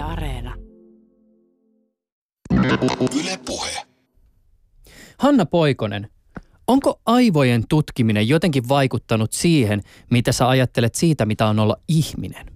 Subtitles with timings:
[0.00, 0.54] Yle Areena.
[3.20, 3.70] Yle Puhe.
[5.18, 6.08] Hanna Poikonen,
[6.66, 12.49] onko aivojen tutkiminen jotenkin vaikuttanut siihen, mitä sä ajattelet siitä, mitä on olla ihminen?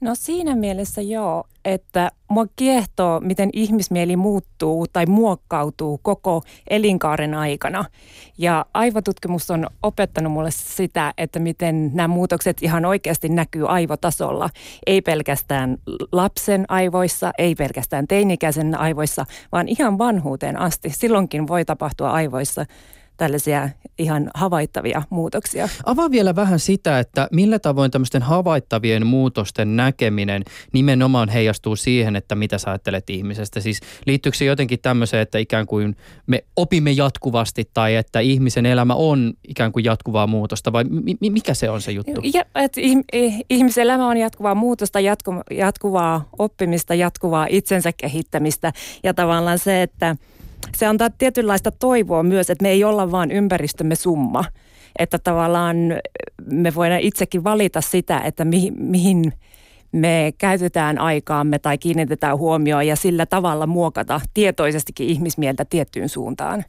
[0.00, 7.84] No siinä mielessä joo, että mua kiehtoo, miten ihmismieli muuttuu tai muokkautuu koko elinkaaren aikana.
[8.38, 14.50] Ja aivotutkimus on opettanut mulle sitä, että miten nämä muutokset ihan oikeasti näkyy aivotasolla.
[14.86, 15.78] Ei pelkästään
[16.12, 20.90] lapsen aivoissa, ei pelkästään teinikäisen aivoissa, vaan ihan vanhuuteen asti.
[20.90, 22.66] Silloinkin voi tapahtua aivoissa
[23.18, 23.68] tällaisia
[23.98, 25.68] ihan havaittavia muutoksia.
[25.84, 32.34] Avaa vielä vähän sitä, että millä tavoin tämmöisten havaittavien muutosten näkeminen nimenomaan heijastuu siihen, että
[32.34, 33.60] mitä sä ajattelet ihmisestä.
[33.60, 35.96] Siis liittyykö se jotenkin tämmöiseen, että ikään kuin
[36.26, 40.84] me opimme jatkuvasti tai että ihmisen elämä on ikään kuin jatkuvaa muutosta vai
[41.20, 42.20] mi- mikä se on se juttu?
[42.34, 42.80] Ja, että
[43.50, 48.72] ihmiselämä on jatkuvaa muutosta, jatku, jatkuvaa oppimista, jatkuvaa itsensä kehittämistä
[49.02, 50.16] ja tavallaan se, että–
[50.76, 54.44] se antaa tietynlaista toivoa myös, että me ei olla vaan ympäristömme summa.
[54.98, 55.76] Että tavallaan
[56.50, 59.32] me voidaan itsekin valita sitä, että mihin, mihin
[59.92, 66.64] me käytetään aikaamme tai kiinnitetään huomioon ja sillä tavalla muokata tietoisestikin ihmismieltä tiettyyn suuntaan.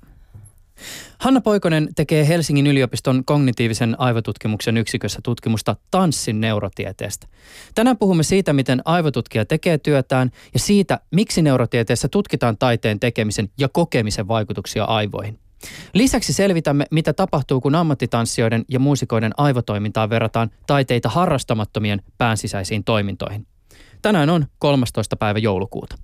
[1.19, 7.27] Hanna Poikonen tekee Helsingin yliopiston kognitiivisen aivotutkimuksen yksikössä tutkimusta tanssin neurotieteestä.
[7.75, 13.69] Tänään puhumme siitä, miten aivotutkija tekee työtään ja siitä, miksi neurotieteessä tutkitaan taiteen tekemisen ja
[13.69, 15.39] kokemisen vaikutuksia aivoihin.
[15.93, 23.47] Lisäksi selvitämme, mitä tapahtuu, kun ammattitanssijoiden ja muusikoiden aivotoimintaa verrataan taiteita harrastamattomien päänsisäisiin toimintoihin.
[24.01, 25.15] Tänään on 13.
[25.15, 25.95] päivä joulukuuta.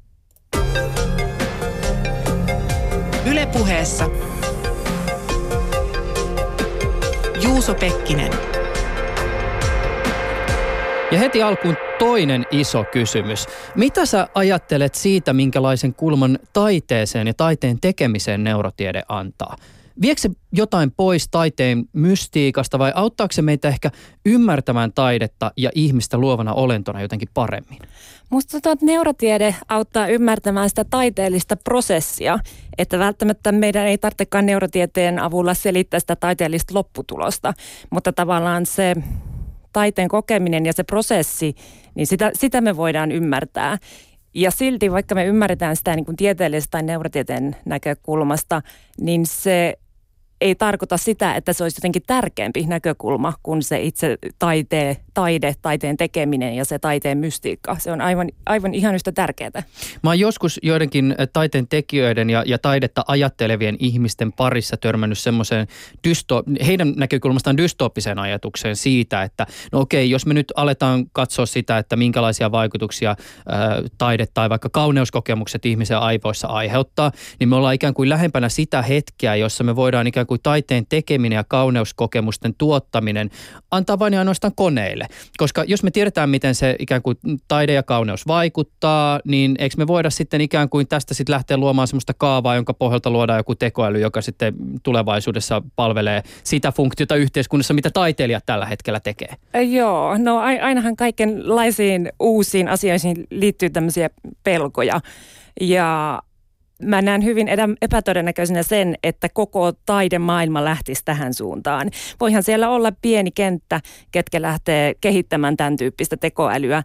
[3.25, 4.09] Ylepuheessa
[7.41, 8.31] Juuso Pekkinen.
[11.11, 13.47] Ja heti alkuun toinen iso kysymys.
[13.75, 19.55] Mitä sä ajattelet siitä, minkälaisen kulman taiteeseen ja taiteen tekemiseen neurotiede antaa?
[20.01, 23.91] Viekö se jotain pois taiteen mystiikasta vai auttaako se meitä ehkä
[24.25, 27.79] ymmärtämään taidetta ja ihmistä luovana olentona jotenkin paremmin?
[28.29, 32.39] Musta tuntuu, että neurotiede auttaa ymmärtämään sitä taiteellista prosessia,
[32.77, 37.53] että välttämättä meidän ei tarvitsekaan neurotieteen avulla selittää sitä taiteellista lopputulosta,
[37.89, 38.95] mutta tavallaan se
[39.73, 41.55] taiteen kokeminen ja se prosessi,
[41.95, 43.77] niin sitä, sitä me voidaan ymmärtää.
[44.33, 48.61] Ja silti, vaikka me ymmärretään sitä niin kuin tieteellisestä tai neurotieteen näkökulmasta,
[49.01, 49.77] niin se
[50.45, 55.97] ei tarkoita sitä, että se olisi jotenkin tärkeämpi näkökulma kuin se itse taite, taide, taiteen
[55.97, 57.75] tekeminen ja se taiteen mystiikka.
[57.79, 59.63] Se on aivan, aivan ihan yhtä tärkeää.
[60.03, 65.67] Mä oon joskus joidenkin eh, taiteen tekijöiden ja, ja taidetta ajattelevien ihmisten parissa törmännyt semmoiseen
[66.07, 71.77] dysto, heidän näkökulmastaan dystooppiseen ajatukseen siitä, että no okei, jos me nyt aletaan katsoa sitä,
[71.77, 73.15] että minkälaisia vaikutuksia
[73.47, 78.49] ää, eh, taide tai vaikka kauneuskokemukset ihmisen aivoissa aiheuttaa, niin me ollaan ikään kuin lähempänä
[78.49, 83.29] sitä hetkeä, jossa me voidaan ikään kuin taiteen tekeminen ja kauneuskokemusten tuottaminen
[83.71, 85.07] antaa vain ja ainoastaan koneille.
[85.37, 89.87] Koska jos me tiedetään, miten se ikään kuin taide ja kauneus vaikuttaa, niin eikö me
[89.87, 93.99] voida sitten ikään kuin tästä sitten lähteä luomaan sellaista kaavaa, jonka pohjalta luodaan joku tekoäly,
[93.99, 94.53] joka sitten
[94.83, 99.35] tulevaisuudessa palvelee sitä funktiota yhteiskunnassa, mitä taiteilijat tällä hetkellä tekee?
[99.69, 104.09] Joo, no ainahan kaikenlaisiin uusiin asioihin liittyy tämmöisiä
[104.43, 104.99] pelkoja.
[105.61, 106.21] Ja
[106.81, 107.47] mä näen hyvin
[107.81, 111.91] epätodennäköisenä sen, että koko taidemaailma lähtisi tähän suuntaan.
[112.19, 113.81] Voihan siellä olla pieni kenttä,
[114.11, 116.83] ketkä lähtee kehittämään tämän tyyppistä tekoälyä,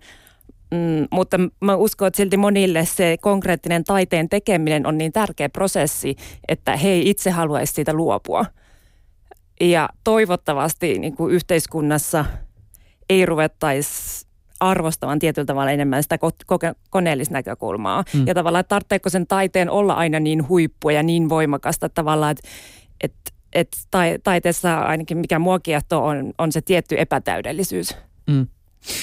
[0.75, 6.17] Mm, mutta mä uskon, että silti monille se konkreettinen taiteen tekeminen on niin tärkeä prosessi,
[6.49, 8.45] että he ei itse haluaisi siitä luopua.
[9.61, 12.25] Ja toivottavasti niin kuin yhteiskunnassa
[13.11, 14.27] ei ruvettaisi
[14.61, 18.05] arvostavan tietyllä tavalla enemmän sitä ko- koneellista näkökulmaa.
[18.15, 18.27] Mm.
[18.27, 22.49] Ja tavallaan, että tarvitseeko sen taiteen olla aina niin huippua ja niin voimakasta tavallaan, että,
[23.01, 23.77] että, että
[24.25, 27.97] taiteessa ainakin mikä mua kiehtoo on, on se tietty epätäydellisyys.
[28.27, 28.47] Mm.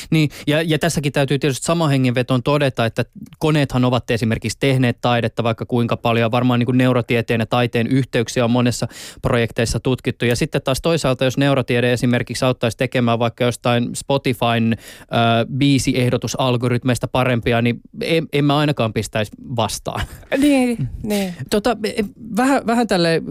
[0.10, 3.06] Niin, ja, ja tässäkin täytyy tietysti sama hengenveton todeta, että
[3.40, 6.32] koneethan ovat esimerkiksi tehneet taidetta vaikka kuinka paljon.
[6.32, 8.88] Varmaan niin kuin neurotieteen ja taiteen yhteyksiä on monessa
[9.22, 10.26] projekteissa tutkittu.
[10.26, 17.62] Ja sitten taas toisaalta, jos neurotiede esimerkiksi auttaisi tekemään vaikka jostain Spotifyn äh, biisiehdotusalgoritmeista parempia,
[17.62, 20.06] niin en, en mä ainakaan pistäisi vastaan.
[20.38, 21.34] Niin, niin.
[21.50, 22.04] Tota, e,
[22.38, 23.22] vähän, vähän tälle,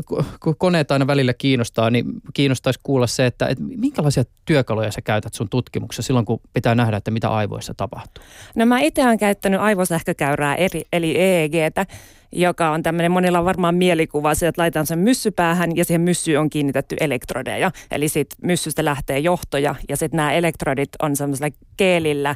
[0.40, 2.04] kun koneet aina välillä kiinnostaa, niin
[2.34, 6.74] kiinnostaisi kuulla se, että, että minkälaisia työkaluja sä käytät sun tutkimuksessa silloin, kun kun pitää
[6.74, 8.24] nähdä, että mitä aivoissa tapahtuu?
[8.54, 11.86] No mä itse olen käyttänyt aivosähkökäyrää eri, eli EEGtä,
[12.32, 16.50] joka on tämmöinen, monilla on varmaan mielikuva, että laitetaan sen myssypäähän ja siihen myssyyn on
[16.50, 17.70] kiinnitetty elektrodeja.
[17.90, 22.34] Eli siitä myssystä lähtee johtoja ja sitten nämä elektrodit on semmoisella keelillä,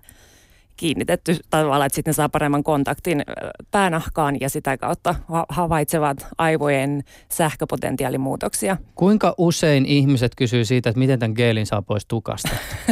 [0.81, 3.23] kiinnitetty tavallaan, että sitten ne saa paremman kontaktin
[3.71, 5.15] päänahkaan ja sitä kautta
[5.49, 8.77] havaitsevat aivojen sähköpotentiaalimuutoksia.
[8.95, 12.49] Kuinka usein ihmiset kysyy siitä, että miten tämän geelin saa pois tukasta?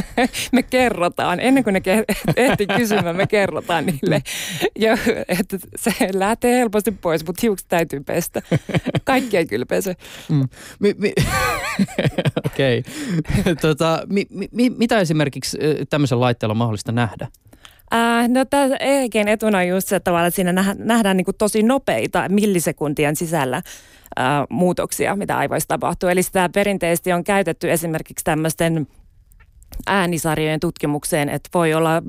[0.52, 1.82] me kerrotaan, ennen kuin ne
[2.37, 4.23] ehti kysymään, me kerrotaan niille,
[4.79, 4.99] ja,
[5.29, 8.43] että se lähtee helposti pois, mutta hiukset täytyy pestä.
[9.05, 9.94] Kaikki ei kyllä pese.
[10.29, 10.49] Mm.
[10.81, 11.14] Mi- mi-
[12.46, 12.82] Okei.
[13.19, 13.55] Okay.
[13.55, 15.58] tota, mi- mi- mitä esimerkiksi
[15.90, 17.29] tämmöisen laitteella on mahdollista nähdä?
[17.94, 21.62] Äh, no tämä EEGn etuna on just se tavalla, että siinä nähdään niin kuin tosi
[21.62, 23.64] nopeita millisekuntien sisällä äh,
[24.50, 26.08] muutoksia, mitä aivoissa tapahtuu.
[26.08, 28.87] Eli sitä perinteisesti on käytetty esimerkiksi tämmöisten
[29.87, 32.02] äänisarjojen tutkimukseen, että voi olla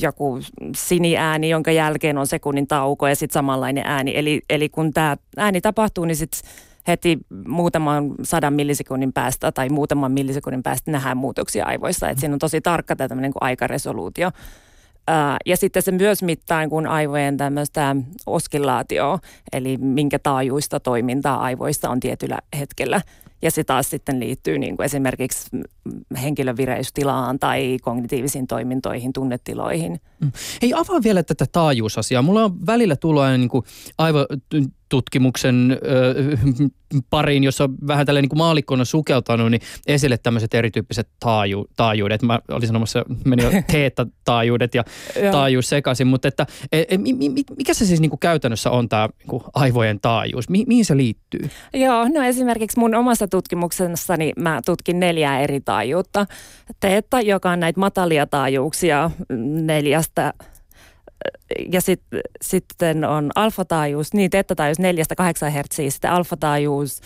[0.00, 0.38] joku
[0.76, 4.12] siniääni, jonka jälkeen on sekunnin tauko ja sitten samanlainen ääni.
[4.16, 6.50] Eli, eli kun tämä ääni tapahtuu, niin sitten
[6.86, 12.08] heti muutaman sadan millisekunnin päästä tai muutaman millisekunnin päästä nähdään muutoksia aivoissa.
[12.08, 14.30] Että siinä on tosi tarkka tämä niin aikaresoluutio.
[15.46, 17.96] ja sitten se myös mittaa niin kun aivojen tämmöistä
[18.26, 19.18] oskillaatioa,
[19.52, 23.00] eli minkä taajuista toimintaa aivoissa on tietyllä hetkellä.
[23.42, 25.50] Ja se taas sitten liittyy niin kuin esimerkiksi
[26.22, 30.00] henkilön vireystilaan tai kognitiivisiin toimintoihin, tunnetiloihin.
[30.20, 30.32] Mm.
[30.62, 32.22] Hei, avaa vielä tätä taajuusasiaa.
[32.22, 33.64] Mulla on välillä tullut aina niin kuin
[33.98, 34.26] aivo
[34.88, 36.14] tutkimuksen ö,
[37.10, 42.22] pariin, jossa on vähän tällainen niin maalikkona sukeltanut, niin esille tämmöiset erityyppiset taaju, taajuudet.
[42.22, 44.84] Mä olin sanomassa, meni jo teetta-taajuudet ja
[45.32, 46.98] taajuus sekaisin, mutta että e, e,
[47.56, 50.48] mikä se siis niin kuin käytännössä on tämä niin aivojen taajuus?
[50.48, 51.50] Mi, mihin se liittyy?
[51.74, 56.26] Joo, no esimerkiksi mun omassa tutkimuksessani mä tutkin neljää eri taajuutta.
[56.80, 59.10] Teetta, joka on näitä matalia taajuuksia
[59.62, 60.32] neljästä
[61.72, 62.02] ja sit,
[62.42, 64.82] sitten on alfataajuus, niin teettataajuus 4-8
[65.50, 67.00] Hz, sitten alfataajuus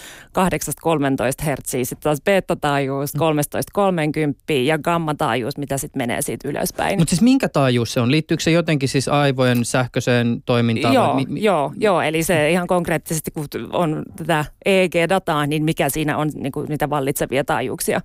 [1.45, 6.99] 8-13 Hz, sitten taas betataajuus 13-30 ja gammataajuus, mitä sitten menee siitä ylöspäin.
[6.99, 8.11] Mutta siis minkä taajuus se on?
[8.11, 10.95] Liittyykö se jotenkin siis aivojen sähköiseen toimintaan?
[10.95, 15.89] Joo, mi- mi- joo, joo, eli se ihan konkreettisesti kun on tätä EEG-dataa, niin mikä
[15.89, 18.01] siinä on niin kuin niitä vallitsevia taajuuksia.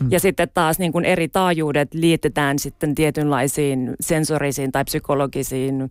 [0.00, 0.08] Mm.
[0.10, 5.90] Ja sitten taas niin kuin eri taajuudet liitetään sitten tietynlaisiin sensorisiin tai psykologisiin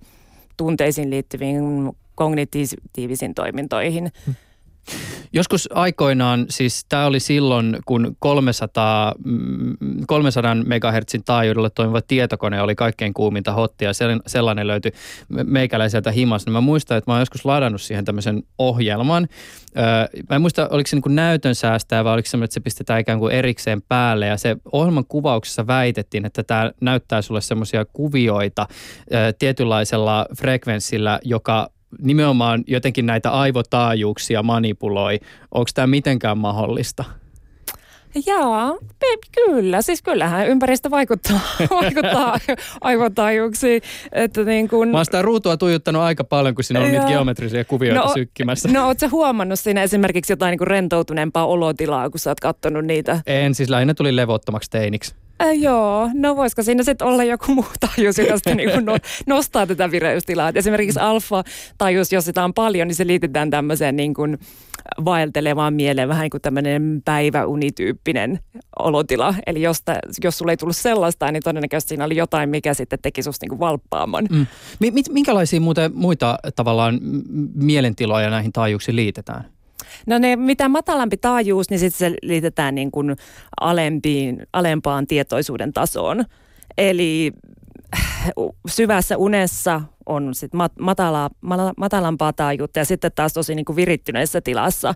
[0.57, 4.11] tunteisiin liittyviin kognitiivisiin toimintoihin.
[4.27, 4.35] Mm.
[5.33, 9.13] Joskus aikoinaan, siis tämä oli silloin, kun 300,
[10.07, 13.91] 300 MHz taajuudella toimiva tietokone oli kaikkein kuuminta hottia.
[14.27, 14.91] Sellainen löytyi
[15.43, 16.51] meikäläiseltä himasta.
[16.51, 19.27] Mä muistan, että mä oon joskus ladannut siihen tämmöisen ohjelman.
[20.29, 23.19] Mä en muista, oliko se niin näytön säästää vai oliko se, että se pistetään ikään
[23.19, 24.25] kuin erikseen päälle.
[24.25, 28.67] Ja se ohjelman kuvauksessa väitettiin, että tämä näyttää sulle semmoisia kuvioita
[29.39, 35.19] tietynlaisella frekvenssillä, joka nimenomaan jotenkin näitä aivotaajuuksia manipuloi.
[35.51, 37.03] Onko tämä mitenkään mahdollista?
[38.27, 38.79] Joo,
[39.35, 39.81] kyllä.
[39.81, 41.39] Siis kyllähän ympäristö vaikuttaa,
[41.81, 42.37] vaikuttaa
[42.81, 43.81] aivotaajuuksiin.
[44.11, 44.87] Että niin kun...
[44.87, 48.69] Mä oon sitä ruutua tuijuttanut aika paljon, kun siinä on niitä geometrisia kuvioita no, sykkimässä.
[48.71, 53.21] No ootko huomannut siinä esimerkiksi jotain niin rentoutuneempaa olotilaa, kun sä oot kattonut niitä?
[53.27, 55.15] En, siis lähinnä tuli levottomaksi teiniksi.
[55.41, 58.97] Äh, joo, no voisiko siinä sitten olla joku muu taajuus, joka sitten niinku no,
[59.27, 60.49] nostaa tätä vireystilaa.
[60.49, 64.37] Et esimerkiksi alfa-taajuus, jos sitä on paljon, niin se liitetään tämmöiseen niin kuin
[65.05, 68.39] vaeltelevaan mieleen, vähän niin kuin tämmöinen päiväunityyppinen
[68.79, 69.35] olotila.
[69.47, 72.99] Eli jos, ta, jos sulla ei tullut sellaista, niin todennäköisesti siinä oli jotain, mikä sitten
[73.01, 74.27] teki susta niin kuin valppaamman.
[74.31, 74.45] Mm.
[75.09, 75.61] Minkälaisia
[75.93, 76.99] muita tavallaan
[77.53, 79.54] mielentiloja näihin taajuuksiin liitetään?
[80.07, 83.15] No ne, mitä matalampi taajuus, niin sitten se liitetään niin kuin
[83.61, 86.25] alempiin, alempaan tietoisuuden tasoon.
[86.77, 87.31] Eli
[88.67, 91.29] syvässä unessa on sit mat, matala,
[91.77, 94.93] matalampaa taajuutta ja sitten taas tosi niin kuin virittyneessä tilassa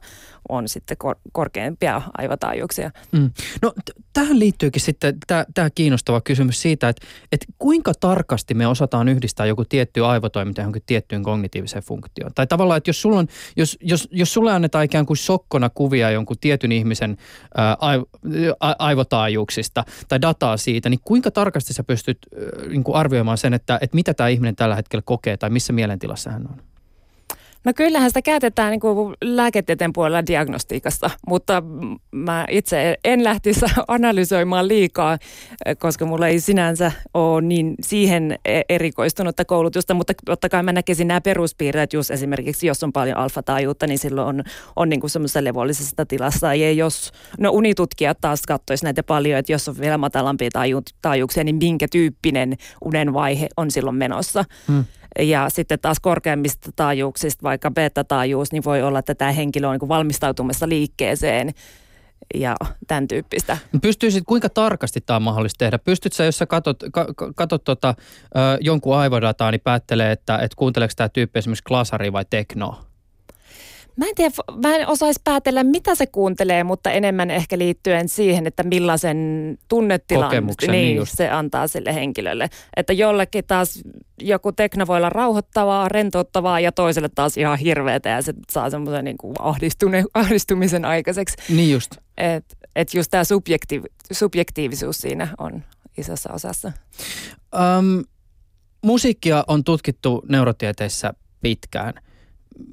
[0.50, 2.92] on sitten kor, korkeampia aivotaajuuksia.
[3.12, 3.30] Mm.
[3.62, 9.10] No t- tähän liittyykin sitten tämä kiinnostava kysymys siitä, että et kuinka tarkasti me osataan
[9.10, 12.32] yhdistää joku tietty aivotoiminta johonkin tiettyyn kognitiiviseen funktioon.
[12.36, 16.12] Tai tavallaan, että jos, sulla on, jos, jos, jos sulle annetaan ikään kuin sokkona kuvia
[16.12, 17.18] jonkun tietyn ihmisen
[17.58, 18.02] ää, aiv,
[18.60, 23.54] a, aivotaajuuksista tai dataa siitä, niin kuinka tarkasti sä pystyt ää, niin kuin arvioimaan sen,
[23.54, 26.62] että, että mitä tämä ihminen tällä hetkellä hetkellä kokee tai missä mielentilassa hän on?
[27.66, 31.64] No kyllähän sitä käytetään niin kuin lääketieteen puolella diagnostiikassa, mutta
[32.12, 35.18] mä itse en lähtisi analysoimaan liikaa,
[35.78, 41.08] koska mulla ei sinänsä ole niin siihen e- erikoistunutta koulutusta, mutta totta kai mä näkisin
[41.08, 44.44] nämä peruspiirteet, just esimerkiksi jos on paljon alfataajuutta, niin silloin on,
[44.76, 46.56] on niin kuin semmoisessa levollisessa tilassa.
[46.56, 51.44] Ja jos, no unitutkijat taas katsoisivat näitä paljon, että jos on vielä matalampia taaju, taajuuksia,
[51.44, 54.46] niin minkä tyyppinen unen vaihe on silloin menossa.
[54.68, 54.86] Hmm.
[55.22, 59.90] Ja sitten taas korkeammista taajuuksista, vaikka beta-taajuus, niin voi olla, että tämä henkilö on niin
[59.90, 61.54] valmistautumassa liikkeeseen.
[62.36, 62.56] ja
[62.88, 63.58] tämän tyyppistä.
[63.82, 65.80] Pystyisit, kuinka tarkasti tämä on mahdollista tehdä?
[65.80, 67.96] Pystytkö sä, jos sä katot, ka, katot tota,
[68.36, 72.89] ö, jonkun aivodataa, niin päättelee, että et kuunteleeko tämä tyyppi esimerkiksi klasari vai teknoa?
[74.00, 74.32] Mä en tiedä,
[74.64, 79.18] mä en osaisi päätellä, mitä se kuuntelee, mutta enemmän ehkä liittyen siihen, että millaisen
[79.68, 82.50] tunnetilan niin, niin se antaa sille henkilölle.
[82.76, 83.82] Että jollekin taas
[84.22, 89.06] joku tekno voi olla rauhoittavaa, rentouttavaa ja toiselle taas ihan hirveätä ja se saa semmoisen
[89.06, 89.36] niin kuin
[90.14, 91.38] ahdistumisen aikaiseksi.
[91.50, 91.92] Niin just.
[92.18, 95.64] Että et just tämä subjektiiv, subjektiivisuus siinä on
[95.98, 96.72] isossa osassa.
[97.56, 98.04] Um,
[98.84, 101.94] musiikkia on tutkittu neurotieteissä pitkään–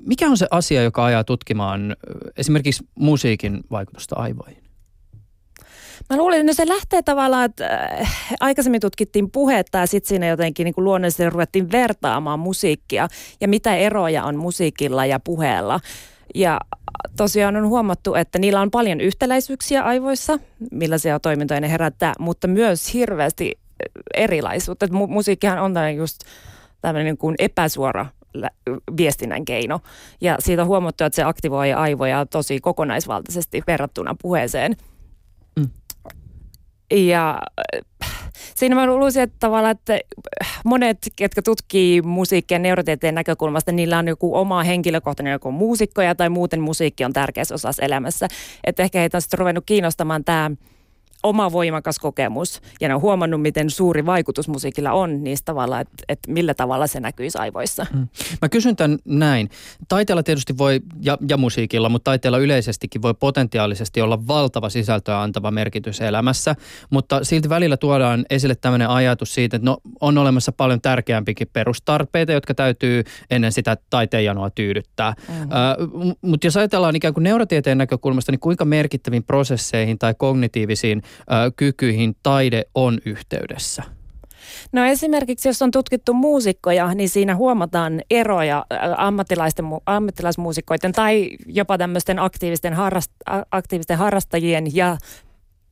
[0.07, 1.97] mikä on se asia, joka ajaa tutkimaan
[2.37, 4.67] esimerkiksi musiikin vaikutusta aivoihin?
[6.11, 10.27] Mä luulen, että no se lähtee tavallaan, että äh, aikaisemmin tutkittiin puhetta ja sitten siinä
[10.27, 13.09] jotenkin niin kuin luonnollisesti ruvettiin vertaamaan musiikkia
[13.41, 15.81] ja mitä eroja on musiikilla ja puheella.
[16.35, 16.61] Ja
[17.17, 20.39] tosiaan on huomattu, että niillä on paljon yhtäläisyyksiä aivoissa,
[20.71, 23.53] millaisia toimintoja ne herättää, mutta myös hirveästi
[24.15, 24.87] erilaisuutta.
[24.87, 26.21] Mu- musiikkihan on just
[26.81, 28.07] tämmöinen niin kuin epäsuora
[28.97, 29.81] viestinnän keino.
[30.21, 34.77] Ja siitä on huomattu, että se aktivoi aivoja tosi kokonaisvaltaisesti verrattuna puheeseen.
[35.57, 35.69] Mm.
[36.91, 37.39] Ja
[38.05, 38.11] äh,
[38.55, 39.99] siinä mä luulisin, että tavallaan, että
[40.65, 46.61] monet, ketkä tutkii musiikkia neurotieteen näkökulmasta, niillä on joku oma henkilökohtainen joku muusikkoja tai muuten
[46.61, 48.29] musiikki on tärkeässä osassa elämässä.
[48.65, 50.51] Että ehkä heitä on sitten ruvennut kiinnostamaan tämä
[51.29, 55.95] oma voimakas kokemus ja ne on huomannut, miten suuri vaikutus musiikilla on niistä tavalla, että,
[56.09, 57.87] että millä tavalla se näkyy aivoissa.
[57.95, 58.09] Mm.
[58.43, 59.51] Mä kysyn tämän näin.
[59.89, 65.51] Taiteella tietysti voi, ja, ja musiikilla, mutta taiteella yleisestikin voi potentiaalisesti olla valtava sisältöä antava
[65.51, 66.57] merkitys elämässä,
[66.91, 72.33] mutta silti välillä tuodaan esille tämmöinen ajatus siitä, että no, on olemassa paljon tärkeämpikin perustarpeita,
[72.33, 75.15] jotka täytyy ennen sitä taiteenjanoa tyydyttää.
[75.29, 75.45] Mm-hmm.
[76.03, 81.03] Uh, mutta jos ajatellaan ikään kuin neurotieteen näkökulmasta, niin kuinka merkittäviin prosesseihin tai kognitiivisiin
[81.57, 83.83] kykyihin taide on yhteydessä?
[84.73, 92.19] No esimerkiksi jos on tutkittu muusikkoja, niin siinä huomataan eroja ammattilaisten, ammattilaismuusikoiden tai jopa tämmöisten
[92.19, 93.13] aktiivisten, harrast,
[93.51, 94.97] aktiivisten harrastajien ja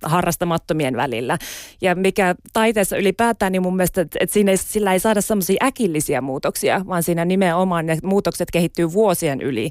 [0.03, 1.39] harrastamattomien välillä.
[1.81, 6.21] Ja mikä taiteessa ylipäätään, niin mun mielestä, että siinä ei, sillä ei saada semmoisia äkillisiä
[6.21, 9.71] muutoksia, vaan siinä nimenomaan ne muutokset kehittyy vuosien yli.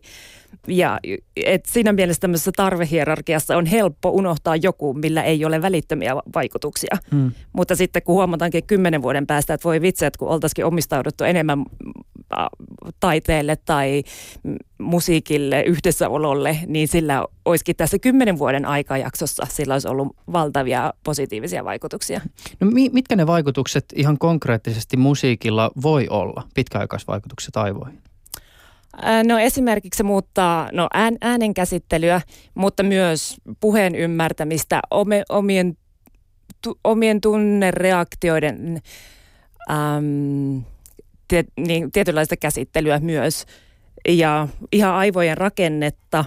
[0.68, 1.00] Ja
[1.36, 6.98] et siinä mielessä tämmöisessä tarvehierarkiassa on helppo unohtaa joku, millä ei ole välittömiä vaikutuksia.
[7.12, 7.32] Hmm.
[7.53, 11.65] Mutta sitten kun huomataankin kymmenen vuoden päästä, että voi vitsi, että kun oltaisikin omistauduttu enemmän
[13.00, 14.04] taiteelle tai
[14.78, 22.22] musiikille, yhdessäololle, niin sillä olisikin tässä kymmenen vuoden aikajaksossa sillä olisi ollut valtavia positiivisia vaikutuksia.
[22.60, 28.02] No mitkä ne vaikutukset ihan konkreettisesti musiikilla voi olla, pitkäaikaisvaikutukset aivoihin?
[29.28, 32.22] No esimerkiksi se muuttaa no, ään, äänenkäsittelyä,
[32.56, 34.82] mutta myös puheen ymmärtämistä,
[35.30, 35.78] omien,
[36.62, 38.82] tu, omien tunnereaktioiden
[39.72, 40.63] äm,
[41.34, 43.46] tiet, niin, tietynlaista käsittelyä myös
[44.08, 46.25] ja ihan aivojen rakennetta.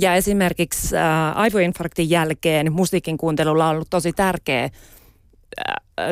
[0.00, 4.70] Ja esimerkiksi ää, aivoinfarktin jälkeen musiikin kuuntelulla on ollut tosi tärkeä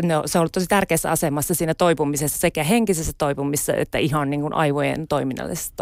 [0.02, 4.40] no, se on ollut tosi tärkeässä asemassa siinä toipumisessa, sekä henkisessä toipumisessa että ihan niin
[4.40, 5.74] kuin aivojen toiminnallisessa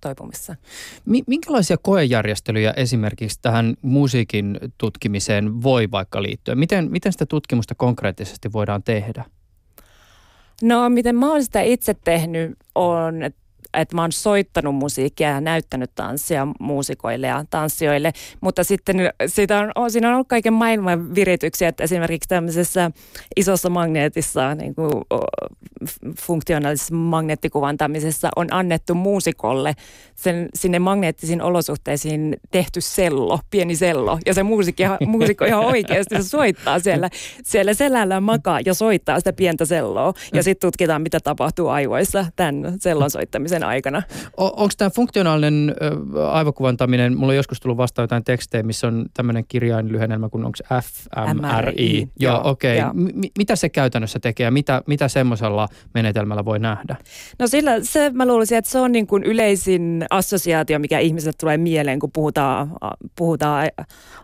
[0.00, 0.56] toipumisessa.
[1.26, 6.54] Minkälaisia koejärjestelyjä esimerkiksi tähän musiikin tutkimiseen voi vaikka liittyä?
[6.54, 9.24] Miten, miten sitä tutkimusta konkreettisesti voidaan tehdä?
[10.62, 13.41] No miten mä oon sitä itse tehnyt on, että
[13.74, 19.90] että mä oon soittanut musiikkia ja näyttänyt tanssia muusikoille ja tanssijoille, mutta sitten siitä on,
[19.90, 22.90] siinä on ollut kaiken maailman virityksiä, että esimerkiksi tämmöisessä
[23.36, 24.90] isossa magneetissa, niin kuin
[26.18, 29.74] funktionaalisessa magneettikuvantamisessa on annettu muusikolle
[30.14, 36.28] sen, sinne magneettisiin olosuhteisiin tehty sello, pieni sello, ja se muusikko, muusikko ihan oikeasti se
[36.28, 37.10] soittaa siellä,
[37.44, 40.42] siellä selällä makaa ja soittaa sitä pientä selloa, ja mm.
[40.42, 44.02] sitten tutkitaan, mitä tapahtuu aivoissa tämän sellon soittamisen sen aikana.
[44.40, 45.74] O, Onko tämä funktionaalinen
[46.14, 50.58] ö, aivokuvantaminen, mulla on joskus tullut vastaan jotain tekstejä, missä on tämmöinen kirjainlyhennelmä kuin onko
[50.82, 52.08] fMRI.
[52.20, 52.78] Joo, okei.
[52.78, 52.92] Okay.
[52.92, 56.96] M- mitä se käytännössä tekee ja mitä, mitä semmoisella menetelmällä voi nähdä?
[57.38, 61.58] No sillä se mä luulisin, että se on niin kuin yleisin assosiaatio, mikä ihmiset tulee
[61.58, 62.72] mieleen, kun puhutaan,
[63.16, 63.68] puhutaan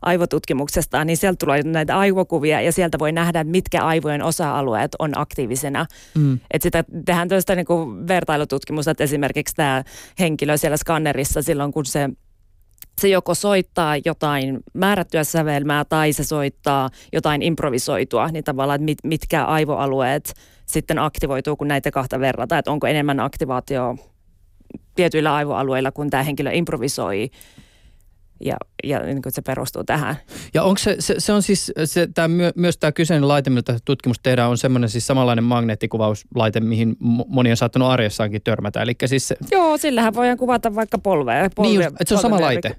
[0.03, 5.87] aivotutkimuksesta, niin sieltä tulee näitä aivokuvia ja sieltä voi nähdä, mitkä aivojen osa-alueet on aktiivisena.
[6.15, 6.39] Mm.
[6.51, 9.83] Että sitä tehdään tällaista niin kuin vertailututkimusta, että esimerkiksi esimerkiksi tämä
[10.19, 12.09] henkilö siellä skannerissa silloin, kun se
[13.01, 18.99] se joko soittaa jotain määrättyä sävelmää tai se soittaa jotain improvisoitua, niin tavallaan, että mit,
[19.05, 20.35] mitkä aivoalueet
[20.67, 23.97] sitten aktivoituu, kun näitä kahta verrata, että onko enemmän aktivaatio
[24.95, 27.31] tietyillä aivoalueilla, kun tämä henkilö improvisoi
[28.41, 30.17] ja, ja niin kuin se perustuu tähän.
[30.55, 34.21] Ja onko se, se, se on siis, se, tämä, myös tämä kyseinen laite, miltä tutkimus
[34.23, 36.97] tehdään, on semmoinen siis samanlainen magneettikuvauslaite, mihin
[37.29, 38.83] moni on saattanut arjessaankin törmätä.
[38.83, 39.37] Eli siis se...
[39.51, 41.51] Joo, sillähän voidaan kuvata vaikka polvea.
[41.55, 42.77] polvea niin just, että se on sama laite.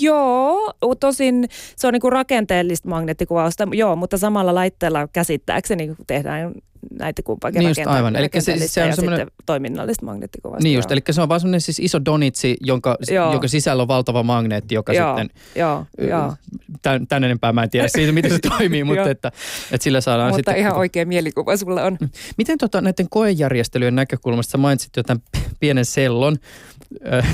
[0.00, 6.52] Joo, tosin se on niin kuin rakenteellista magneettikuvausta, joo, mutta samalla laitteella käsittääkseni tehdään
[6.90, 8.16] näitä kumpaakin niin just, aivan.
[8.16, 9.30] Eli se, se on semmoinen...
[9.46, 10.62] toiminnallista magneettikuvasta.
[10.62, 12.96] Niin just, eli se on vaan semmoinen siis iso donitsi, jonka,
[13.32, 15.40] jonka sisällä on valtava magneetti, joka joo, sitten...
[15.54, 16.34] Joo, joo.
[16.82, 19.28] Tän, tän enempää mä en tiedä siitä, miten se toimii, mutta että,
[19.72, 20.54] että sillä saadaan mutta sitten...
[20.54, 21.98] Mutta ihan oikea mielikuva sulla on.
[22.38, 25.22] Miten tota, näiden koejärjestelyjen näkökulmasta, sä mainitsit jo tämän
[25.60, 26.36] pienen sellon,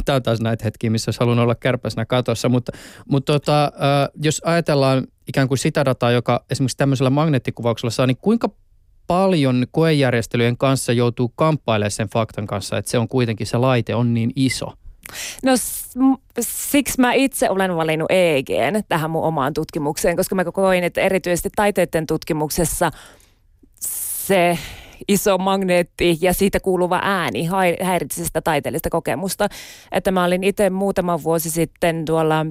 [0.04, 2.72] Tämä on taas näitä hetkiä, missä olisi halunnut olla kärpäsnä katossa, mutta,
[3.08, 3.72] mutta tota,
[4.22, 8.50] jos ajatellaan ikään kuin sitä dataa, joka esimerkiksi tämmöisellä magneettikuvauksella saa, niin kuinka
[9.06, 14.14] paljon koejärjestelyjen kanssa joutuu kamppailemaan sen faktan kanssa, että se on kuitenkin se laite on
[14.14, 14.66] niin iso?
[15.44, 15.52] No
[16.40, 21.48] siksi mä itse olen valinnut EEGn tähän mun omaan tutkimukseen, koska mä koin, että erityisesti
[21.56, 22.90] taiteiden tutkimuksessa
[23.80, 24.58] se
[25.08, 27.48] iso magneetti ja siitä kuuluva ääni
[27.82, 29.48] häiritsi sitä taiteellista kokemusta.
[29.92, 32.46] Että mä olin itse muutama vuosi sitten tuolla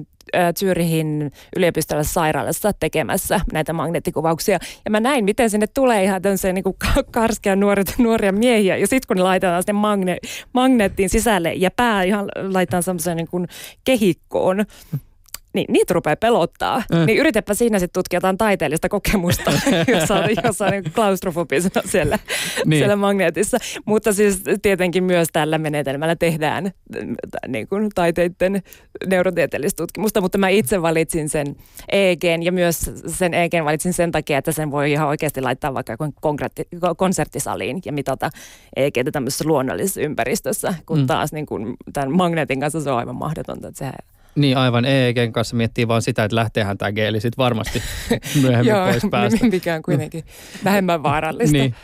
[0.58, 4.58] Zyrihin yliopistollisessa sairaalassa tekemässä näitä magneettikuvauksia.
[4.84, 6.64] Ja mä näin, miten sinne tulee ihan tämmöisiä niin
[7.10, 8.76] karskeja nuoria, nuoria miehiä.
[8.76, 10.16] Ja sitten kun ne laitetaan sinne magne,
[10.52, 13.48] magneettiin sisälle ja pää ihan laitetaan semmoiseen niin
[13.84, 14.64] kehikkoon,
[15.56, 16.82] niin niitä rupeaa pelottaa.
[16.92, 17.06] Mm.
[17.06, 19.52] Niin yritäpä siinä sitten tutkia jotain taiteellista kokemusta,
[20.00, 22.18] jos on, jos on niin klaustrofobisena siellä,
[22.64, 22.78] niin.
[22.78, 23.58] siellä magneetissa.
[23.84, 26.70] Mutta siis tietenkin myös tällä menetelmällä tehdään
[27.48, 28.62] niin kuin taiteiden
[29.06, 31.56] neurotieteellistä tutkimusta, mutta mä itse valitsin sen
[31.92, 35.96] EEGn ja myös sen EEGn valitsin sen takia, että sen voi ihan oikeasti laittaa vaikka
[36.96, 38.30] konserttisaliin ja mitata
[38.76, 41.06] EEGtä tämmöisessä luonnollisessa ympäristössä, kun mm.
[41.06, 45.32] taas niin kuin tämän magneetin kanssa se on aivan mahdotonta, että se niin aivan, EEGn
[45.32, 47.82] kanssa miettii vaan sitä, että lähteehän tämä geeli sitten varmasti
[48.42, 49.46] myöhemmin pois päästä.
[49.46, 50.24] mikä on kuitenkin
[50.64, 51.56] vähemmän vaarallista.
[51.56, 51.74] niin.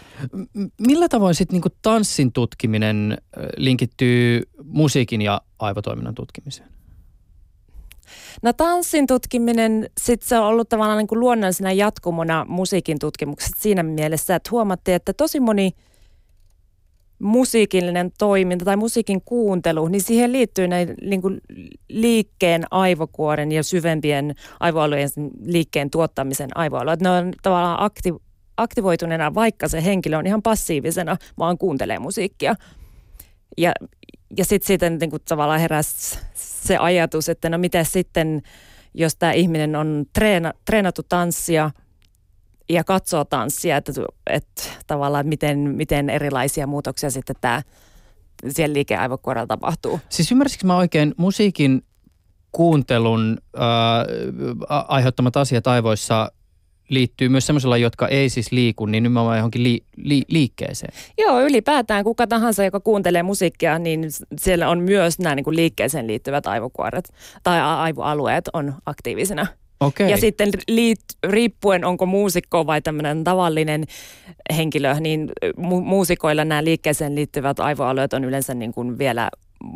[0.79, 3.19] Millä tavoin sitten niinku tanssin tutkiminen
[3.57, 6.69] linkittyy musiikin ja aivotoiminnan tutkimiseen?
[8.43, 13.83] No tanssin tutkiminen, sit se on ollut tavallaan niin kuin luonnollisena jatkumona musiikin tutkimuksesta siinä
[13.83, 15.71] mielessä, että huomattiin, että tosi moni–
[17.23, 21.41] musiikillinen toiminta tai musiikin kuuntelu, niin siihen liittyy näin niin kuin
[21.89, 25.09] liikkeen aivokuoren ja syvempien aivoalueen
[25.45, 27.01] liikkeen tuottamisen aivoalueet.
[27.01, 28.15] Ne on tavallaan akti,
[28.57, 32.55] aktivoituneena, vaikka se henkilö on ihan passiivisena, vaan kuuntelee musiikkia.
[33.59, 33.73] Ja,
[34.37, 38.43] ja sitten sitten niin kuin tavallaan heräsi se ajatus, että no mitä sitten,
[38.95, 41.71] jos tämä ihminen on treena, treenattu tanssia–
[42.69, 43.93] ja katsoo tanssia, että,
[44.27, 47.63] että tavallaan miten, miten erilaisia muutoksia sitten tämä
[48.49, 50.01] siellä liikeaivokuorella tapahtuu.
[50.09, 51.83] Siis ymmärsikö mä oikein musiikin
[52.53, 53.65] kuuntelun äh,
[54.89, 56.33] aiheuttamat asiat aivoissa
[56.89, 60.93] liittyy myös sellaisilla, jotka ei siis liiku, niin nimenomaan johonkin li, li, liikkeeseen.
[61.19, 64.05] Joo, ylipäätään kuka tahansa, joka kuuntelee musiikkia, niin
[64.39, 69.47] siellä on myös nämä niin kuin liikkeeseen liittyvät aivokuoret tai aivoalueet on aktiivisena.
[69.87, 70.09] Okay.
[70.09, 73.85] Ja sitten liit, riippuen onko muusikko vai tämmöinen tavallinen
[74.57, 79.31] henkilö, niin mu- muusikoilla nämä liikkeeseen liittyvät aivoalueet on yleensä niin kuin vielä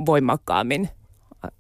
[0.07, 0.89] voimakkaammin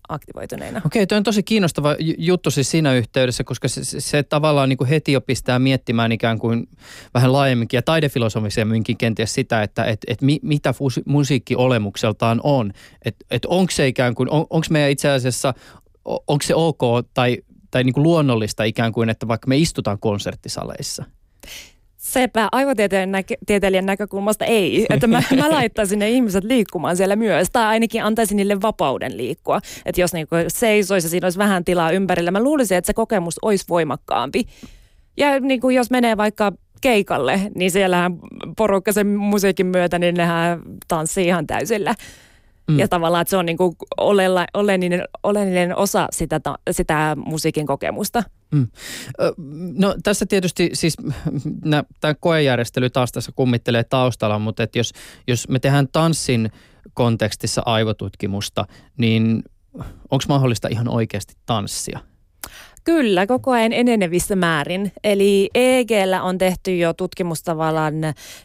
[0.09, 0.79] aktivoituneina.
[0.79, 4.69] Okei, okay, tuo on tosi kiinnostava juttu siis siinä yhteydessä, koska se, se, se tavallaan
[4.69, 6.69] niin kuin heti jo pistää miettimään ikään kuin
[7.15, 12.73] vähän laajemminkin ja taidefilosofisemminkin kenties sitä, että et, et mi, mitä fusi, musiikki olemukseltaan on.
[13.05, 15.55] Että et onko se ikään kuin, on, onko meidän itse asiassa,
[16.05, 16.81] onko se ok
[17.15, 17.39] tai
[17.77, 21.05] tai niin kuin luonnollista ikään kuin, että vaikka me istutaan konserttisaleissa?
[21.97, 24.87] Sepä aivotieteilijän näkökulmasta ei.
[24.91, 27.49] Että mä, mä laittaisin ne ihmiset liikkumaan siellä myös.
[27.53, 29.61] Tai ainakin antaisin niille vapauden liikkua.
[29.87, 32.31] Että jos niinku seisoisi ja siinä olisi vähän tilaa ympärillä.
[32.31, 34.45] Mä luulisin, että se kokemus olisi voimakkaampi.
[35.17, 38.19] Ja niin kuin jos menee vaikka keikalle, niin siellähän
[38.57, 41.95] porukka sen musiikin myötä, niin nehän tanssii ihan täysillä.
[42.69, 42.79] Mm.
[42.79, 48.23] Ja tavallaan, että se on niin kuin olella, oleellinen, oleellinen osa sitä, sitä musiikin kokemusta.
[48.51, 48.69] Mm.
[49.79, 50.97] No tässä tietysti siis
[52.01, 54.93] tämä koejärjestely taas tässä kummittelee taustalla, mutta että jos,
[55.27, 56.51] jos me tehdään tanssin
[56.95, 58.65] kontekstissa aivotutkimusta,
[58.97, 59.43] niin
[60.11, 62.01] onko mahdollista ihan oikeasti tanssia?
[62.87, 64.93] Kyllä, koko ajan enenevissä määrin.
[65.05, 67.95] Eli EEGllä on tehty jo tutkimustavallan,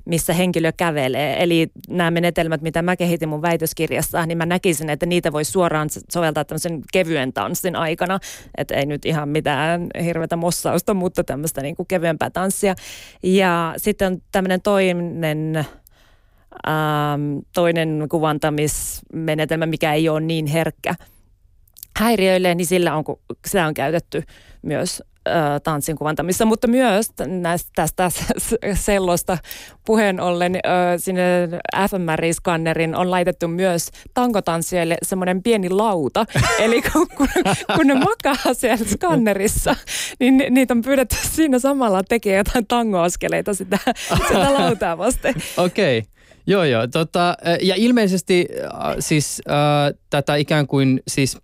[0.06, 1.44] missä henkilö kävelee.
[1.44, 5.90] Eli nämä menetelmät, mitä mä kehitin mun väitöskirjassa, niin mä näkisin, että niitä voi suoraan
[6.12, 8.20] soveltaa tämmöisen kevyen tanssin aikana.
[8.58, 12.76] Että ei nyt ihan mitään hirveätä mossausta, mutta tämmöistä niin kuin kevyempää tanssia.
[13.24, 15.66] Ja sitten on tämmöinen toinen
[16.68, 20.96] ähm, toinen kuvantamismenetelmä, mikä ei ole niin herkkä
[22.00, 23.04] häiriöille, niin sillä on,
[23.46, 24.24] sitä on käytetty
[24.62, 25.04] myös
[25.64, 28.10] tanssin kuvantamissa, mutta myös näistä, tästä
[28.74, 29.38] sellosta
[29.86, 30.60] puheen ollen
[30.98, 31.50] sinne
[31.90, 36.26] fMRI-skannerin on laitettu myös tankotanssijoille semmoinen pieni lauta.
[36.60, 37.28] Eli kun, kun,
[37.76, 39.76] kun ne makaa siellä skannerissa,
[40.20, 43.80] niin niitä on pyydetty siinä samalla tekemään jotain tangoaskeleita sitä,
[44.28, 45.34] sitä lautaa vasten.
[45.58, 45.98] Okei.
[45.98, 46.12] Okay.
[46.48, 46.88] Joo, joo.
[46.88, 49.56] Tota, ja ilmeisesti äh, siis äh,
[50.10, 51.38] tätä ikään kuin siis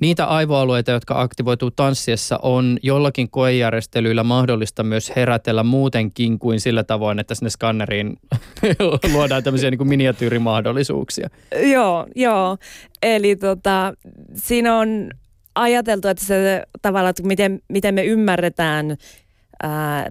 [0.00, 7.18] niitä aivoalueita, jotka aktivoituu tanssiessa, on jollakin koejärjestelyillä mahdollista myös herätellä muutenkin kuin sillä tavoin,
[7.18, 8.16] että sinne skanneriin
[9.12, 11.28] luodaan tämmöisiä niin kuin miniatyyrimahdollisuuksia.
[11.62, 12.56] Joo, joo.
[13.02, 13.94] Eli tota,
[14.34, 15.10] siinä on
[15.54, 18.96] ajateltu, että se tavallaan, että miten, miten me ymmärretään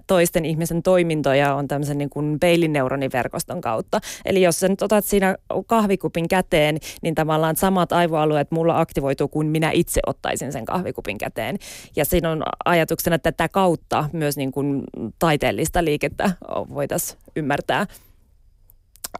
[0.06, 4.00] toisten ihmisen toimintoja on tämmöisen niin kuin peilineuroniverkoston kautta.
[4.24, 9.46] Eli jos sä nyt otat siinä kahvikupin käteen, niin tavallaan samat aivoalueet mulla aktivoituu kuin
[9.46, 11.58] minä itse ottaisin sen kahvikupin käteen.
[11.96, 14.82] Ja siinä on ajatuksena, että tätä kautta myös niin kuin
[15.18, 16.30] taiteellista liikettä
[16.74, 17.86] voitaisiin ymmärtää.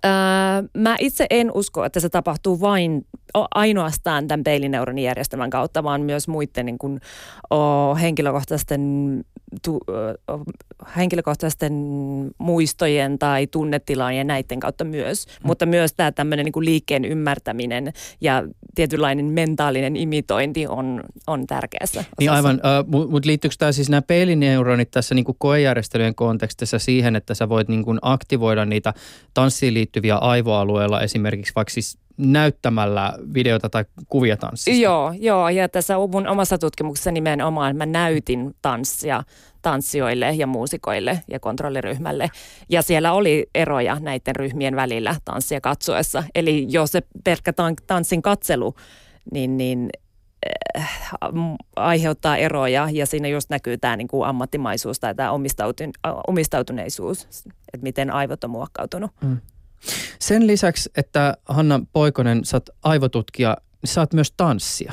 [0.02, 3.06] Ää, mä itse en usko, että se tapahtuu vain
[3.54, 7.00] ainoastaan tämän peilineuronijärjestelmän kautta, vaan myös muiden niin kuin,
[7.50, 8.80] o, henkilökohtaisten
[9.64, 9.80] tu,
[10.96, 11.72] henkilökohtaisten
[12.38, 15.26] muistojen tai tunnetilaan ja näiden kautta myös.
[15.26, 15.46] Mm.
[15.46, 18.42] Mutta myös tämä tämmöinen niin liikkeen ymmärtäminen ja
[18.74, 22.14] tietynlainen mentaalinen imitointi on, on tärkeässä osassa.
[22.20, 22.60] Niin aivan,
[22.94, 27.48] uh, mutta liittyykö tämä siis nämä peilineuronit tässä niin kuin koejärjestelyjen kontekstissa siihen, että sä
[27.48, 28.94] voit niin kuin aktivoida niitä
[29.34, 34.82] tanssiin liittyviä aivoalueilla esimerkiksi vaikka siis näyttämällä videota tai kuvia tanssista.
[34.82, 39.22] Joo, joo, ja tässä mun omassa tutkimuksessa nimenomaan mä näytin tanssia
[39.62, 42.30] tanssijoille ja muusikoille ja kontrolliryhmälle.
[42.68, 46.24] Ja siellä oli eroja näiden ryhmien välillä tanssia katsoessa.
[46.34, 47.52] Eli jos se pelkkä
[47.86, 48.74] tanssin katselu,
[49.32, 49.88] niin, niin
[50.78, 50.90] äh,
[51.76, 55.30] aiheuttaa eroja ja siinä just näkyy tämä niin kuin ammattimaisuus tai tämä
[56.26, 59.10] omistautuneisuus, että miten aivot on muokkautunut.
[59.20, 59.38] Mm.
[60.18, 64.92] Sen lisäksi, että Hanna Poikonen, sä oot aivotutkija, niin sä oot myös tanssia.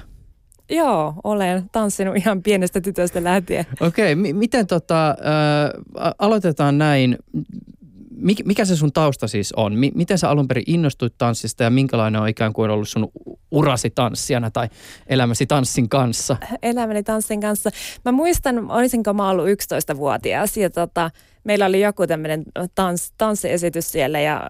[0.69, 3.65] Joo, olen tanssinut ihan pienestä tytöstä lähtien.
[3.79, 7.17] Okei, okay, m- miten tota, äh, aloitetaan näin.
[8.15, 9.73] Mik, mikä se sun tausta siis on?
[9.73, 13.11] M- miten sä alun perin innostuit tanssista ja minkälainen on ikään kuin ollut sun
[13.51, 14.69] urasi tanssijana tai
[15.07, 16.37] elämäsi tanssin kanssa?
[16.61, 17.69] Elämäni tanssin kanssa.
[18.05, 21.11] Mä muistan, olisinko mä ollut 11-vuotias ja tota,
[21.43, 22.43] meillä oli joku tämmöinen
[22.75, 24.49] tans, tanssiesitys siellä ja,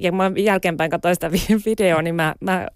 [0.00, 1.30] ja mä jälkeenpäin katsoin sitä
[1.66, 2.68] videoa, niin mä, mä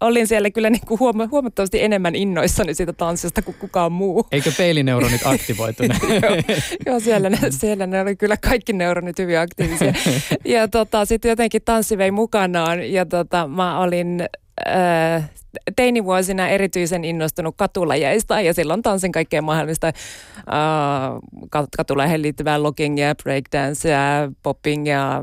[0.00, 4.26] olin siellä kyllä niin kuin huoma, huomattavasti enemmän innoissani siitä tanssista kuin kukaan muu.
[4.32, 6.02] Eikö peilineuronit aktivoituneet?
[6.02, 9.92] joo, joo siellä, ne, siellä ne oli kyllä kaikki neuronit hyvin aktiivisia.
[10.44, 14.28] Ja tota, sitten jotenkin tanssi vei mukanaan ja tota, mä olin
[14.68, 15.30] äh,
[15.76, 19.92] teinivuosina erityisen innostunut katulajeista ja silloin tanssin kaikkea mahdollista
[20.38, 25.22] uh, katulajeihin liittyvää lockingia, breakdancea, poppingia,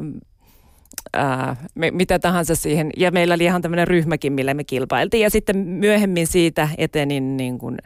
[1.76, 2.89] me, mitä tahansa siihen.
[2.97, 5.23] Ja meillä oli ihan tämmöinen ryhmäkin, millä me kilpailtiin.
[5.23, 7.78] Ja sitten myöhemmin siitä etenin niin kuin,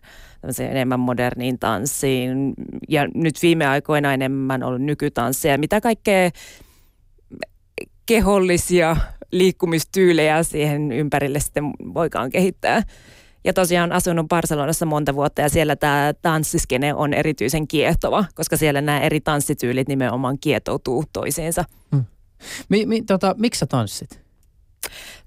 [0.59, 2.53] enemmän moderniin tanssiin.
[2.89, 5.57] Ja nyt viime aikoina enemmän ollut nykytanssia.
[5.57, 6.29] Mitä kaikkea
[8.05, 8.97] kehollisia
[9.31, 11.63] liikkumistyylejä siihen ympärille sitten
[11.93, 12.83] voikaan kehittää.
[13.43, 18.81] Ja tosiaan asunut Barcelonassa monta vuotta ja siellä tämä tanssiskene on erityisen kiehtova, koska siellä
[18.81, 21.65] nämä eri tanssityylit nimenomaan kietoutuu toisiinsa.
[21.91, 22.03] Hmm.
[22.69, 24.21] Mi, mi, tota, miksi sä tanssit?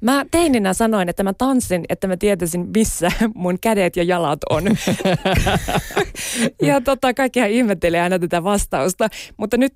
[0.01, 4.65] Mä teininä sanoin, että mä tanssin, että mä tietäisin, missä mun kädet ja jalat on.
[6.69, 9.09] ja tota, kaikkihan ihmettelee aina tätä vastausta.
[9.37, 9.75] Mutta nyt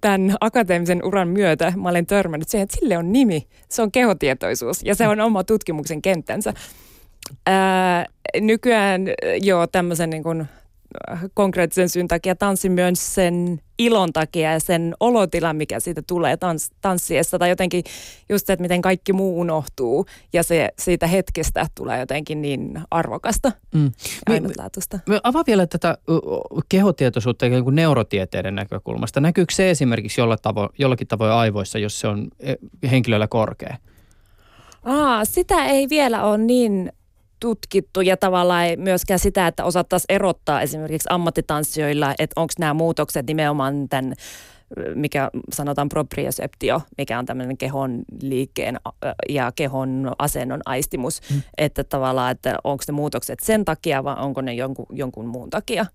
[0.00, 3.46] tämän akateemisen uran myötä mä olen törmännyt siihen, että sille on nimi.
[3.68, 6.52] Se on kehotietoisuus ja se on oma tutkimuksen kenttänsä.
[7.46, 8.06] Ää,
[8.40, 9.08] nykyään
[9.42, 10.46] jo tämmöisen niin kuin
[11.34, 16.70] konkreettisen syyn takia tanssin myös sen ilon takia ja sen olotilan, mikä siitä tulee tans,
[16.80, 17.38] tanssiessa.
[17.38, 17.84] Tai jotenkin
[18.28, 23.52] just se, että miten kaikki muu unohtuu ja se siitä hetkestä tulee jotenkin niin arvokasta
[23.74, 23.84] mm.
[24.28, 24.98] ja ainutlaatuista.
[25.06, 25.98] Me, me avaa vielä tätä
[26.68, 29.20] kehotietoisuutta ikään kuin neurotieteiden näkökulmasta.
[29.20, 32.54] Näkyykö se esimerkiksi jolla tavo, jollakin tavoin aivoissa, jos se on e,
[32.90, 33.76] henkilöllä korkea?
[34.84, 36.92] Aa, sitä ei vielä ole niin
[37.42, 43.26] tutkittu ja tavallaan ei myöskään sitä, että osattaisiin erottaa esimerkiksi ammattitanssijoilla, että onko nämä muutokset
[43.26, 44.14] nimenomaan tämän
[44.94, 48.80] mikä sanotaan proprioseptio, mikä on tämmöinen kehon liikkeen
[49.28, 51.42] ja kehon asennon aistimus, mm.
[51.58, 55.86] että tavallaan, että onko ne muutokset sen takia vai onko ne jonkun, jonkun muun takia.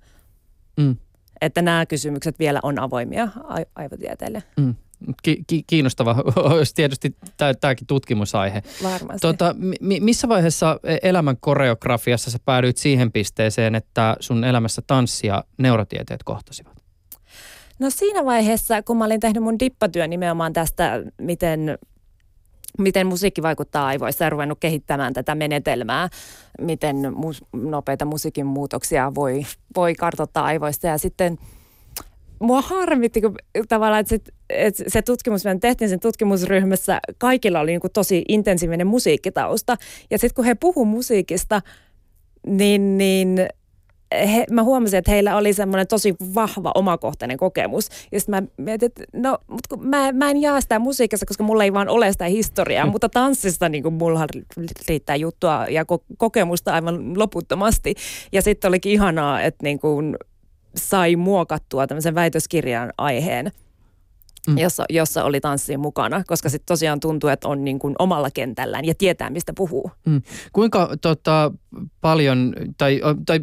[0.78, 0.96] Mm.
[1.42, 3.28] Että nämä kysymykset vielä on avoimia
[3.76, 4.44] aivotieteelle.
[4.58, 4.76] Mm.
[5.24, 6.16] Ki- ki- kiinnostava
[6.54, 7.16] olisi tietysti
[7.62, 8.62] tämäkin tutkimusaihe.
[8.84, 9.22] Varmasti.
[9.22, 15.28] Tota, mi- missä vaiheessa e- elämän koreografiassa sä päädyit siihen pisteeseen, että sun elämässä tanssi
[15.28, 16.78] ja neurotieteet kohtasivat?
[17.80, 21.78] No siinä vaiheessa, kun mä olin tehnyt mun dippatyön nimenomaan tästä, miten
[22.78, 26.10] miten musiikki vaikuttaa aivoissa ja ruvennut kehittämään tätä menetelmää,
[26.62, 30.88] miten mu- nopeita musiikin muutoksia voi, voi kartoittaa aivoista.
[30.88, 31.38] Ja sitten
[32.40, 33.36] mua harmitti, kun
[33.68, 38.24] tavallaan, että, sit, että se tutkimus, me tehtiin sen tutkimusryhmässä, kaikilla oli niin kuin tosi
[38.28, 39.78] intensiivinen musiikkitausta.
[40.12, 41.62] Ja sitten kun he puhu musiikista,
[42.48, 43.48] niin, niin
[44.12, 47.90] he, mä huomasin, että heillä oli semmoinen tosi vahva omakohtainen kokemus.
[48.12, 51.44] Ja sitten mä mietin, että no, mutta kun mä, mä en jaa sitä musiikissa, koska
[51.44, 52.92] mulla ei vaan ole sitä historiaa, mm.
[52.92, 54.28] mutta tanssista niin mulla
[54.88, 57.96] riittää juttua ja ko- kokemusta aivan loputtomasti.
[58.32, 60.18] Ja sitten olikin ihanaa, että niin kuin
[60.76, 63.52] sai muokattua tämmöisen väitöskirjan aiheen–
[64.48, 64.58] mm.
[64.58, 68.86] jossa, jossa oli tanssi mukana, koska sitten tosiaan tuntuu, että on niin kuin omalla kentällään
[68.86, 69.92] ja tietää, mistä puhuu.
[70.06, 70.22] Mm.
[70.54, 71.52] Kuinka tota,
[72.02, 73.40] paljon, tai, tai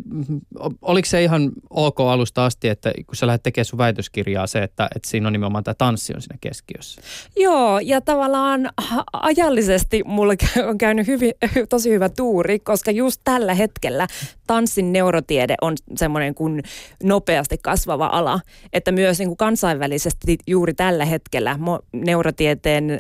[0.83, 4.89] oliko se ihan ok alusta asti, että kun sä lähdet tekemään sun väitöskirjaa se, että,
[4.97, 7.01] että siinä on nimenomaan tämä tanssi on siinä keskiössä?
[7.37, 8.71] Joo, ja tavallaan
[9.13, 10.37] ajallisesti mulle
[10.69, 11.33] on käynyt hyvin,
[11.69, 14.07] tosi hyvä tuuri, koska just tällä hetkellä
[14.47, 16.63] tanssin neurotiede on semmoinen kuin
[17.03, 18.41] nopeasti kasvava ala,
[18.73, 21.59] että myös niin kuin kansainvälisesti juuri tällä hetkellä
[21.93, 22.99] neurotieteen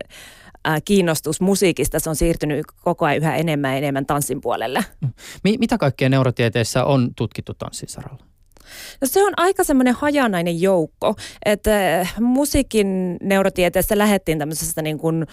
[0.84, 4.84] kiinnostus musiikista, se on siirtynyt koko ajan yhä enemmän ja enemmän tanssin puolelle.
[5.58, 8.24] Mitä kaikkea neurotieteessä on tutkittu tanssin saralla?
[9.00, 15.26] No se on aika semmoinen hajanainen joukko, että musiikin neurotieteessä lähettiin tämmöisestä niin kuin,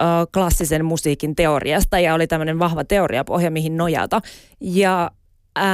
[0.00, 4.20] äh, klassisen musiikin teoriasta ja oli tämmöinen vahva teoriapohja, mihin nojata.
[4.60, 5.10] Ja
[5.58, 5.64] äh,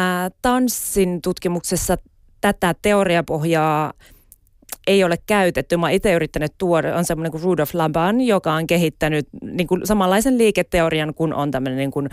[0.43, 1.97] tanssin tutkimuksessa
[2.41, 3.93] tätä teoriapohjaa
[4.87, 5.77] ei ole käytetty.
[5.77, 10.39] Mä itse yrittänyt tuoda, on semmoinen kuin Rudolf Laban, joka on kehittänyt niin kuin samanlaisen
[10.39, 12.09] liiketeorian kuin on tämmöinen niin kuin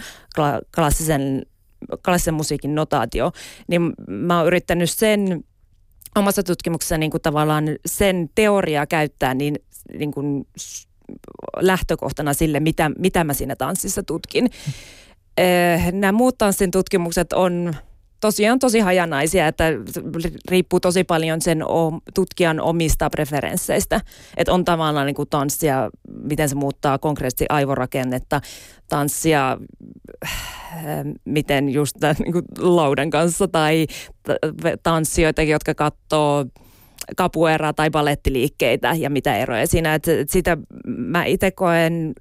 [0.76, 1.46] klassisen,
[2.06, 3.32] klassisen musiikin notaatio.
[3.68, 5.44] Niin mä oon yrittänyt sen
[6.16, 9.56] omassa tutkimuksessa niin kuin tavallaan sen teoriaa käyttää niin,
[9.98, 10.48] niin kuin
[11.60, 14.50] lähtökohtana sille, mitä, mitä mä siinä tanssissa tutkin.
[15.38, 17.74] Eh, nämä muut tanssin tutkimukset on
[18.20, 19.64] tosiaan tosi hajanaisia, että
[20.50, 21.64] riippuu tosi paljon sen
[22.14, 24.02] tutkijan omista preferensseistä.
[24.38, 25.90] Että on tavallaan niin kuin tanssia,
[26.24, 28.42] miten se muuttaa konkreettisesti aivorakennetta,
[28.90, 29.58] tanssia,
[30.26, 30.34] äh,
[31.26, 33.88] miten just tämän, niin kuin laudan kanssa tai
[34.84, 36.46] tanssijoita, jotka katsoo
[37.16, 39.96] kapueraa tai balettiliikkeitä ja mitä eroja siinä.
[39.96, 42.14] Että sitä mä itse koen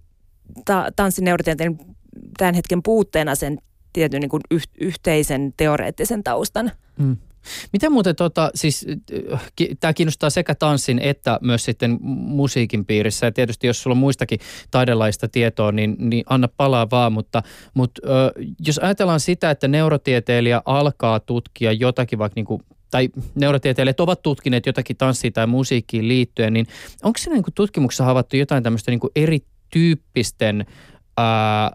[0.64, 1.78] ta- tanssineurotienteen
[2.38, 3.58] tämän hetken puutteena sen
[3.92, 6.72] tietyn niin kuin yh- yhteisen teoreettisen taustan.
[6.98, 7.16] Mm.
[7.72, 8.87] Miten muuten, tota, siis
[9.81, 13.27] tämä kiinnostaa sekä tanssin että myös sitten musiikin piirissä.
[13.27, 17.12] Ja tietysti jos sulla on muistakin taidelaista tietoa, niin, niin anna palaa vaan.
[17.12, 17.42] Mutta,
[17.74, 18.33] mutta ö,
[18.66, 24.66] jos ajatellaan sitä, että neurotieteilijä alkaa tutkia jotakin vaikka niin kuin tai neurotieteilijät ovat tutkineet
[24.66, 26.66] jotakin tanssiin tai musiikkiin liittyen, niin
[27.03, 30.66] onko siinä niin tutkimuksessa havaittu jotain tämmöistä niin erityyppisten
[31.16, 31.70] ää,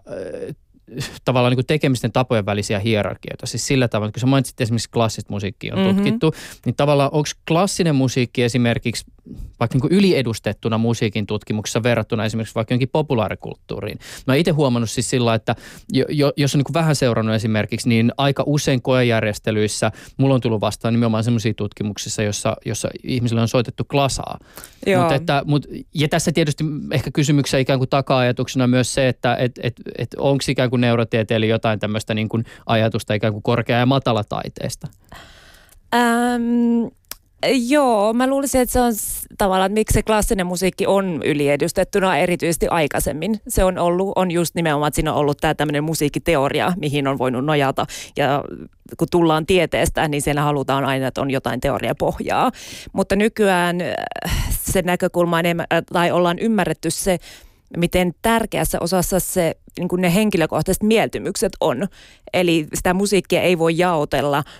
[1.24, 3.46] tavallaan niin kuin tekemisten tapojen välisiä hierarkioita.
[3.46, 5.94] Siis sillä tavalla, kun sä mainitsit esimerkiksi klassista musiikkia on mm-hmm.
[5.94, 6.34] tutkittu,
[6.66, 9.04] niin tavallaan onko klassinen musiikki esimerkiksi
[9.60, 13.98] vaikka niin yliedustettuna musiikin tutkimuksessa verrattuna esimerkiksi vaikka jonkin populaarikulttuuriin.
[14.26, 15.56] Mä itse huomannut siis sillä, että
[15.92, 20.94] jo, jos on niin vähän seurannut esimerkiksi, niin aika usein koejärjestelyissä mulla on tullut vastaan
[20.94, 24.38] nimenomaan sellaisia tutkimuksissa, jossa, jossa ihmisille on soitettu klasaa.
[25.02, 29.52] Mut että, mut, ja tässä tietysti ehkä kysymyksessä ikään kuin taka-ajatuksena myös se, että et,
[29.62, 33.86] et, et onko ikään kuin neurotieteilijä jotain tämmöistä niin kuin ajatusta ikään kuin korkea- ja
[33.86, 34.88] matalataiteesta?
[35.94, 36.86] Ähm,
[37.68, 38.92] Joo, mä luulisin, että se on
[39.38, 43.40] tavallaan, että miksi se klassinen musiikki on yliedustettuna erityisesti aikaisemmin.
[43.48, 47.18] Se on ollut, on just nimenomaan, että siinä on ollut tämä tämmöinen musiikkiteoria, mihin on
[47.18, 47.86] voinut nojata.
[48.16, 48.44] Ja
[48.96, 52.50] kun tullaan tieteestä, niin siellä halutaan aina, että on jotain teoriapohjaa.
[52.92, 53.94] Mutta nykyään äh,
[54.50, 57.18] se näkökulma enemmän, äh, tai ollaan ymmärretty se,
[57.76, 61.86] miten tärkeässä osassa se, niin kuin ne henkilökohtaiset mieltymykset on.
[62.32, 64.44] Eli sitä musiikkia ei voi jaotella–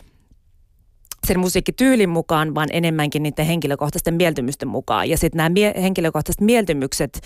[1.27, 5.09] sen musiikkityylin mukaan, vaan enemmänkin niiden henkilökohtaisten mieltymysten mukaan.
[5.09, 7.21] Ja sitten nämä mie- henkilökohtaiset mieltymykset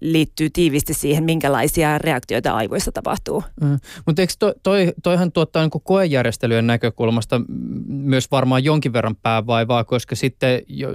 [0.00, 3.42] liittyy tiivisti siihen, minkälaisia reaktioita aivoissa tapahtuu.
[3.60, 3.78] Mm.
[4.06, 7.40] Mutta eikö to, toi, toihan tuottaa niin koejärjestelyjen näkökulmasta
[7.88, 10.88] myös varmaan jonkin verran päävaivaa, koska sitten jo,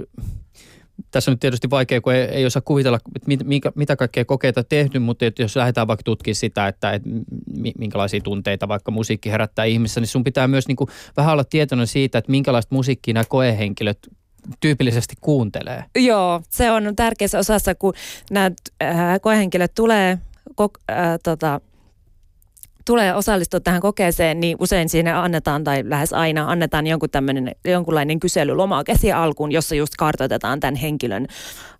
[1.10, 3.40] tässä on tietysti vaikea, kun ei, ei osaa kuvitella, että mit,
[3.74, 7.08] mitä kaikkea kokeita tehty, mutta että jos lähdetään vaikka tutkimaan sitä, että, että
[7.78, 11.86] minkälaisia tunteita vaikka musiikki herättää ihmisessä, niin sun pitää myös niin kuin vähän olla tietoinen
[11.86, 13.98] siitä, että minkälaista musiikkia nämä koehenkilöt
[14.60, 15.84] tyypillisesti kuuntelee.
[15.96, 17.94] Joo, se on tärkeässä osassa, kun
[18.30, 18.50] nämä
[18.82, 20.18] äh, koehenkilöt tulee
[20.54, 21.60] kok, äh, tota,
[22.90, 27.08] tulee osallistua tähän kokeeseen, niin usein siinä annetaan tai lähes aina annetaan jonkun
[27.64, 31.26] jonkunlainen kyselyloma käsi alkuun, jossa just kartoitetaan tämän henkilön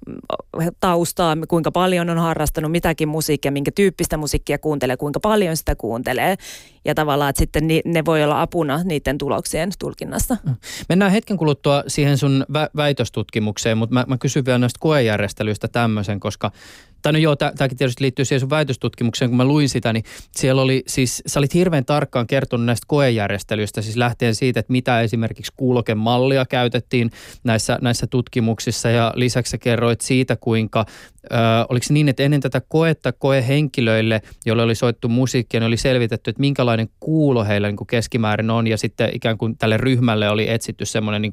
[0.07, 5.75] mm, taustaa, kuinka paljon on harrastanut mitäkin musiikkia, minkä tyyppistä musiikkia kuuntelee, kuinka paljon sitä
[5.75, 6.37] kuuntelee.
[6.85, 10.37] Ja tavallaan, että sitten ne voi olla apuna niiden tuloksien tulkinnassa.
[10.46, 10.57] Mm.
[10.88, 16.20] Mennään hetken kuluttua siihen sun vä- väitöstutkimukseen, mutta mä, mä kysyn vielä näistä koejärjestelyistä tämmöisen,
[16.20, 16.53] koska
[17.02, 20.04] tai no joo, tämäkin tietysti liittyy siihen sun väitöstutkimukseen, kun mä luin sitä, niin
[20.36, 25.00] siellä oli siis, sä olit hirveän tarkkaan kertonut näistä koejärjestelyistä, siis lähtien siitä, että mitä
[25.00, 27.10] esimerkiksi kuulokemallia käytettiin
[27.44, 30.86] näissä, näissä tutkimuksissa ja lisäksi sä kerroit siitä, kuinka
[31.24, 31.36] Ö,
[31.68, 36.30] oliko se niin, että ennen tätä koetta koehenkilöille, joille oli soittu musiikkia, niin oli selvitetty,
[36.30, 40.50] että minkälainen kuulo heillä niin kuin keskimäärin on ja sitten ikään kuin tälle ryhmälle oli
[40.50, 41.32] etsitty semmoinen niin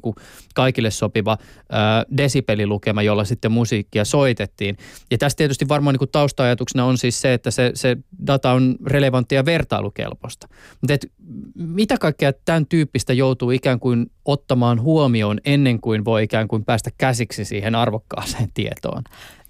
[0.54, 1.76] kaikille sopiva ö,
[2.16, 4.76] desibelilukema, jolla sitten musiikkia soitettiin.
[5.10, 9.38] Ja tässä tietysti varmaan niin tausta-ajatuksena on siis se, että se, se data on relevanttia
[9.38, 10.48] ja vertailukelpoista.
[10.80, 11.06] Mutta
[11.54, 16.90] mitä kaikkea tämän tyyppistä joutuu ikään kuin ottamaan huomioon ennen kuin voi ikään kuin päästä
[16.98, 19.02] käsiksi siihen arvokkaaseen tietoon?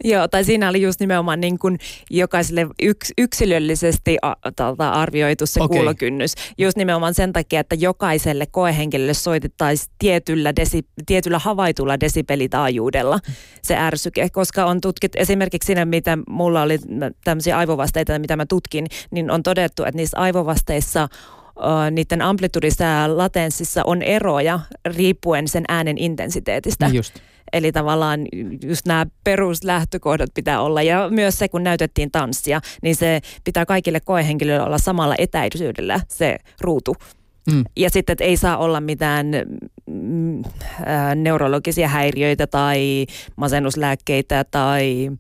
[0.05, 1.79] Joo, tai siinä oli just nimenomaan niin kuin
[2.11, 5.77] jokaiselle yks, yksilöllisesti a, talta, arvioitu se okay.
[5.77, 6.35] kuulokynnys.
[6.59, 13.19] Just nimenomaan sen takia, että jokaiselle koehenkilölle soitettaisiin tietyllä, desi, tietyllä havaitulla desibelitaajuudella
[13.63, 16.79] se ärsyke, koska on tutkit esimerkiksi siinä, mitä mulla oli
[17.25, 21.09] tämmöisiä aivovasteita, mitä mä tutkin, niin on todettu, että niissä aivovasteissa
[21.91, 26.87] niiden amplitudissa ja latenssissa on eroja riippuen sen äänen intensiteetistä.
[26.87, 27.19] Niin just.
[27.53, 28.21] Eli tavallaan
[28.65, 30.83] just nämä peruslähtökohdat pitää olla.
[30.83, 36.39] Ja myös se, kun näytettiin tanssia, niin se pitää kaikille koehenkilöille olla samalla etäisyydellä se
[36.61, 36.97] ruutu.
[37.53, 37.65] Mm.
[37.77, 39.27] Ja sitten, että ei saa olla mitään
[39.87, 45.11] mm, äh, neurologisia häiriöitä tai masennuslääkkeitä tai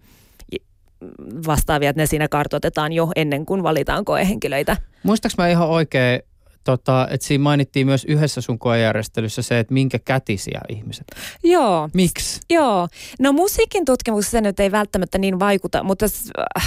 [1.46, 4.76] vastaavia, että ne siinä kartoitetaan jo ennen kuin valitaan koehenkilöitä.
[5.02, 6.20] Muistaaks mä ihan oikein,
[6.68, 11.06] tota, että siinä mainittiin myös yhdessä sun koejärjestelyssä se, että minkä kätisiä ihmiset.
[11.44, 11.88] Joo.
[11.94, 12.40] Miksi?
[12.50, 12.88] Joo.
[13.20, 16.06] No musiikin tutkimuksessa se nyt ei välttämättä niin vaikuta, mutta...
[16.58, 16.64] Äh,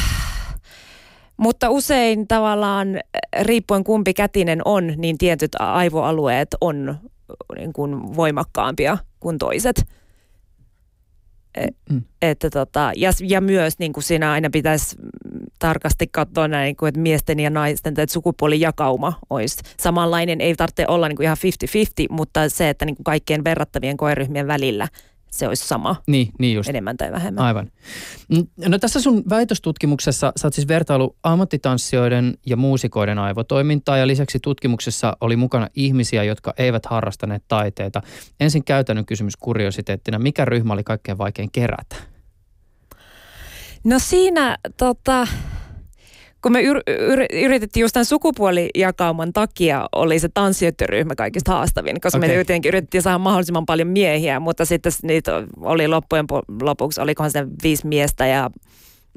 [1.37, 3.01] mutta usein tavallaan äh,
[3.41, 6.97] riippuen kumpi kätinen on, niin tietyt aivoalueet on äh,
[7.55, 9.85] niin kuin voimakkaampia kuin toiset.
[11.55, 12.01] E, mm.
[12.21, 14.95] Että tota, ja, ja myös niin kuin siinä aina pitäisi
[15.59, 20.41] tarkasti katsoa näin, niin kuin, että miesten ja naisten että sukupuolijakauma olisi samanlainen.
[20.41, 21.37] Ei tarvitse olla niin kuin ihan
[22.03, 24.87] 50-50, mutta se, että niin kuin kaikkien verrattavien koeryhmien välillä
[25.31, 25.95] se olisi sama.
[26.07, 26.69] Niin, niin just.
[26.69, 27.45] Enemmän tai vähemmän.
[27.45, 27.71] Aivan.
[28.67, 35.17] No tässä sun väitöstutkimuksessa sä oot siis vertailu ammattitanssijoiden ja muusikoiden aivotoimintaa ja lisäksi tutkimuksessa
[35.21, 38.01] oli mukana ihmisiä, jotka eivät harrastaneet taiteita.
[38.39, 41.95] Ensin käytännön kysymys kuriositeettina, mikä ryhmä oli kaikkein vaikein kerätä?
[43.83, 45.27] No siinä tota,
[46.41, 52.17] kun me yr- yr- yritettiin just tämän sukupuolijakauman takia, oli se tanssijoiden kaikista haastavin, koska
[52.17, 52.29] okay.
[52.29, 56.25] me jotenkin yritettiin saada mahdollisimman paljon miehiä, mutta sitten niitä oli loppujen
[56.61, 58.49] lopuksi, olikohan se viisi miestä ja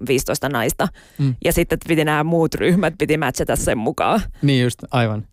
[0.09, 0.89] 15 naista.
[1.19, 1.35] Mm.
[1.45, 4.21] Ja sitten piti nämä muut ryhmät, piti matchata sen mukaan.
[4.43, 5.27] Niin just, aivan.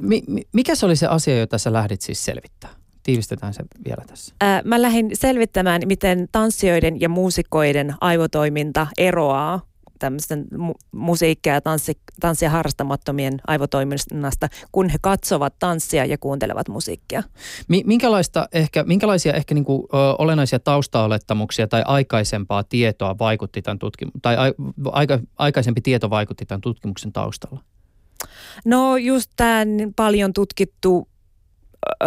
[0.00, 2.70] Mi- mikä se oli se asia, jota sä lähdit siis selvittää?
[3.02, 4.34] Tiivistetään se vielä tässä.
[4.40, 9.60] Ää, mä lähdin selvittämään, miten tanssijoiden ja muusikoiden aivotoiminta eroaa
[9.98, 17.22] tämmöisten mu- musiikkia ja tanssi, tanssia harrastamattomien aivotoiminnasta, kun he katsovat tanssia ja kuuntelevat musiikkia.
[17.84, 24.20] Minkälaista ehkä, minkälaisia ehkä niin kuin, ö, olennaisia taustaolettamuksia tai aikaisempaa tietoa vaikutti tämän tutkimuksen,
[24.20, 24.52] tai a,
[24.92, 27.60] aika, aikaisempi tieto vaikutti tämän tutkimuksen taustalla?
[28.64, 31.08] No just tämän paljon tutkittu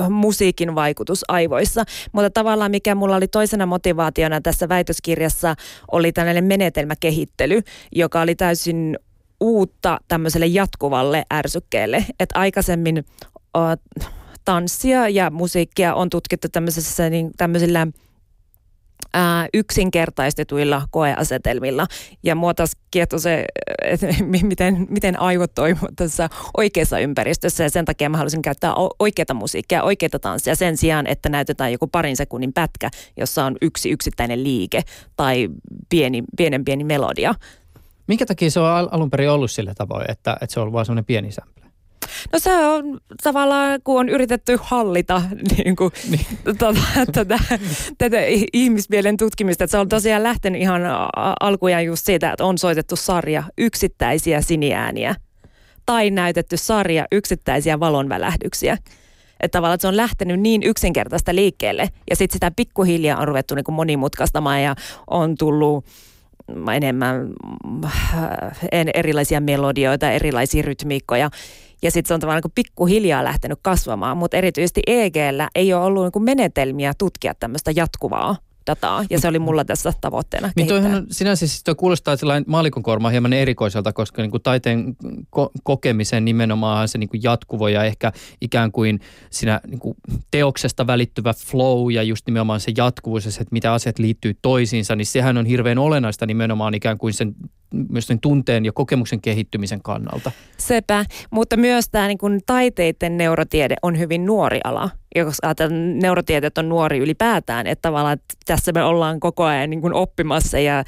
[0.09, 1.83] musiikin vaikutus aivoissa.
[2.11, 5.55] Mutta tavallaan mikä mulla oli toisena motivaationa tässä väitöskirjassa
[5.91, 8.99] oli tällainen menetelmäkehittely, joka oli täysin
[9.39, 12.05] uutta tämmöiselle jatkuvalle ärsykkeelle.
[12.19, 12.97] Että aikaisemmin
[13.57, 13.99] uh,
[14.45, 17.87] tanssia ja musiikkia on tutkittu tämmöisessä, niin, tämmöisillä–
[19.13, 21.87] ää, yksinkertaistetuilla koeasetelmilla.
[22.23, 22.71] Ja mua taas
[23.17, 23.45] se,
[23.83, 24.07] että
[24.41, 27.63] miten, miten aivot toimivat tässä oikeassa ympäristössä.
[27.63, 31.87] Ja sen takia mä halusin käyttää oikeita musiikkia, oikeita tanssia sen sijaan, että näytetään joku
[31.87, 34.81] parin sekunnin pätkä, jossa on yksi yksittäinen liike
[35.15, 35.49] tai
[35.89, 37.35] pieni, pienen pieni melodia.
[38.07, 41.05] Minkä takia se on alun perin ollut sillä tavoin, että, että se on vain semmoinen
[41.05, 41.58] pieni sämpö?
[42.33, 45.21] No se on tavallaan, kun on yritetty hallita
[45.57, 46.25] niin kuin, niin.
[46.43, 46.75] Tota,
[47.11, 47.39] tätä,
[47.97, 48.17] tätä
[48.53, 49.63] ihmismielen tutkimista.
[49.63, 50.81] Että se on tosiaan lähtenyt ihan
[51.39, 55.15] alkujaan just siitä, että on soitettu sarja yksittäisiä siniääniä
[55.85, 58.77] tai näytetty sarja yksittäisiä valonvälähdyksiä.
[59.39, 63.55] Että tavallaan että se on lähtenyt niin yksinkertaista liikkeelle ja sitten sitä pikkuhiljaa on ruvettu
[63.55, 64.75] niin kuin monimutkaistamaan ja
[65.07, 65.85] on tullut
[66.73, 67.29] enemmän
[68.93, 71.29] erilaisia melodioita, erilaisia rytmiikkoja.
[71.81, 76.13] Ja sitten se on tavallaan niin pikkuhiljaa lähtenyt kasvamaan, mutta erityisesti EGllä ei ole ollut
[76.15, 78.35] niin menetelmiä tutkia tämmöistä jatkuvaa
[78.69, 82.43] dataa, ja se oli mulla tässä tavoitteena Niin toihan on sinänsä siis toi kuulostaa sellainen
[82.47, 84.95] maalikon korma hieman erikoiselta, koska niin kuin taiteen
[85.35, 88.11] ko- kokemisen nimenomaan se niin kuin jatkuvo ja ehkä
[88.41, 88.99] ikään kuin
[89.29, 89.97] siinä niin kuin
[90.31, 94.95] teoksesta välittyvä flow ja just nimenomaan se jatkuvuus ja se, että mitä asiat liittyy toisiinsa,
[94.95, 97.35] niin sehän on hirveän olennaista nimenomaan ikään kuin sen
[97.89, 100.31] myös sen tunteen ja kokemuksen kehittymisen kannalta.
[100.57, 104.89] Sepä, mutta myös tämä niin kuin taiteiden neurotiede on hyvin nuori ala.
[105.15, 105.55] Ja koska
[106.01, 110.59] neurotieteet on nuori ylipäätään, että tavallaan että tässä me ollaan koko ajan niin kuin oppimassa
[110.59, 110.83] ja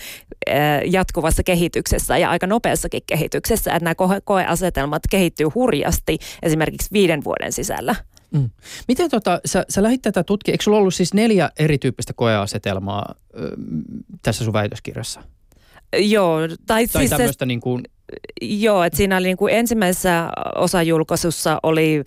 [0.85, 7.95] jatkuvassa kehityksessä ja aika nopeassakin kehityksessä, että nämä koeasetelmat kehittyy hurjasti esimerkiksi viiden vuoden sisällä.
[8.31, 8.49] Mm.
[8.87, 13.51] Miten tota, sä, sä lähdit tätä tutkia, eikö sulla ollut siis neljä erityyppistä koeasetelmaa ö,
[14.21, 15.23] tässä sun väitöskirjassa?
[15.97, 16.39] Joo.
[16.47, 17.83] Tai, tai siis tämmöistä niin kuin...
[18.41, 22.03] Joo, että siinä oli niin kuin ensimmäisessä osajulkaisussa oli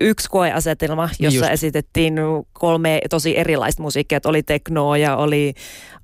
[0.00, 1.52] yksi koeasetelma, jossa Just.
[1.52, 2.14] esitettiin
[2.52, 4.16] kolme tosi erilaista musiikkia.
[4.16, 5.54] Että oli teknoa ja oli,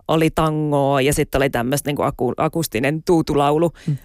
[0.08, 3.72] oli tangoa ja sitten oli tämmöistä niin aku, akustinen tuutulaulu.
[3.86, 3.96] Mm.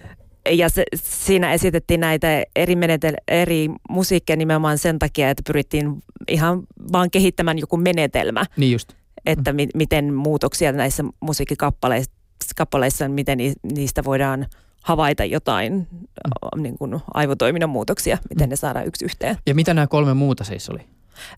[0.50, 6.62] Ja se, siinä esitettiin näitä eri, menetel, eri musiikkia nimenomaan sen takia, että pyrittiin ihan
[6.92, 8.44] vaan kehittämään joku menetelmä.
[8.56, 8.92] Niin just.
[9.26, 12.12] Että mi, miten muutoksia näissä musiikkikappaleissa
[12.56, 13.38] kappaleissa, miten
[13.72, 14.46] niistä voidaan
[14.82, 16.62] havaita jotain mm.
[16.62, 18.50] niin kuin aivotoiminnan muutoksia, miten mm.
[18.50, 19.36] ne saadaan yksi yhteen.
[19.46, 20.80] Ja mitä nämä kolme muuta siis oli?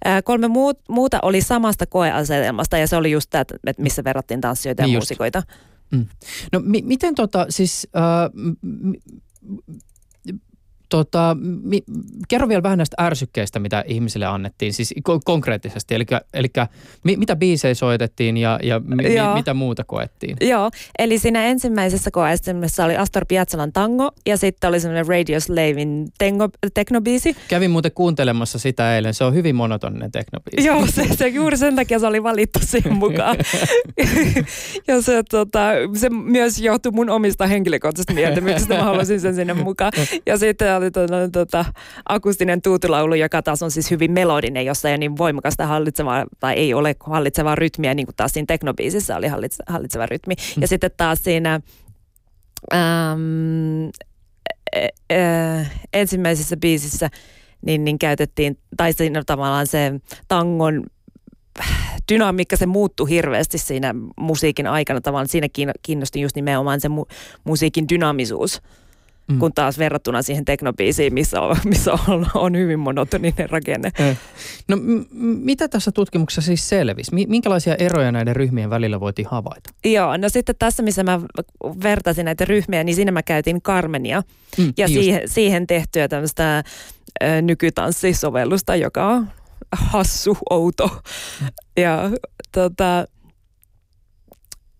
[0.04, 4.40] Ää, kolme muut, muuta oli samasta koeasetelmasta ja se oli just tämä, että missä verrattiin
[4.40, 5.02] tanssijoita niin ja just.
[5.02, 5.42] muusikoita.
[5.90, 6.06] Mm.
[6.52, 7.88] No mi- miten tota siis...
[7.96, 8.02] Äh,
[10.90, 11.82] Tota, mi,
[12.28, 15.94] kerro vielä vähän näistä ärsykkeistä, mitä ihmisille annettiin, siis ko- konkreettisesti.
[15.94, 16.48] Eli, eli
[17.04, 20.36] mi, mitä biisejä soitettiin ja, ja mi, mi, mitä muuta koettiin?
[20.40, 26.08] Joo, eli siinä ensimmäisessä koeestimessa oli Astor Piazzolan tango ja sitten oli semmoinen Radio Slavein
[26.18, 27.36] tengo, teknobiisi.
[27.48, 30.66] Kävin muuten kuuntelemassa sitä eilen, se on hyvin monotoninen teknobiisi.
[30.66, 33.36] Joo, se, se juuri sen takia se oli valittu siihen mukaan.
[34.88, 35.60] ja se, tota,
[35.94, 39.92] se myös johtui mun omista henkilökohtaisista mieltymyksistä, mä haluaisin sen sinne mukaan.
[40.26, 41.64] Ja sitten oli tuota, tuota,
[42.08, 46.54] akustinen tuutilaulu, joka taas on siis hyvin melodinen, jossa ei ole niin voimakasta hallitsevaa, tai
[46.54, 50.34] ei ole hallitsevaa rytmiä, niin kuin taas siinä teknobiisissä oli hallitse, hallitseva rytmi.
[50.34, 50.60] Mm.
[50.60, 51.60] Ja sitten taas siinä
[52.74, 53.90] äm,
[54.76, 57.10] ä, ä, ensimmäisessä biisissä
[57.66, 59.92] niin, niin käytettiin, tai siinä tavallaan se
[60.28, 60.84] tangon
[62.12, 65.00] dynamiikka, se muuttui hirveästi siinä musiikin aikana.
[65.00, 65.46] Tavallaan siinä
[65.82, 67.14] kiinnosti just nimenomaan se mu-
[67.44, 68.62] musiikin dynamisuus
[69.30, 69.38] mm.
[69.38, 73.90] kun taas verrattuna siihen teknobiisiin, missä on, missä on, on hyvin monotoninen rakenne.
[73.98, 74.18] Eh.
[74.68, 77.26] No m- mitä tässä tutkimuksessa siis selvisi?
[77.28, 79.70] Minkälaisia eroja näiden ryhmien välillä voitiin havaita?
[79.84, 81.20] Joo, no sitten tässä, missä mä
[81.82, 84.22] vertasin näitä ryhmiä, niin siinä mä käytin Carmenia
[84.58, 86.64] mm, ja siihen, siihen tehtyä tämmöistä
[87.42, 89.28] nykytanssisovellusta, joka on
[89.72, 90.86] hassu, outo.
[91.40, 91.46] Mm.
[91.76, 92.10] Ja
[92.52, 93.04] tota,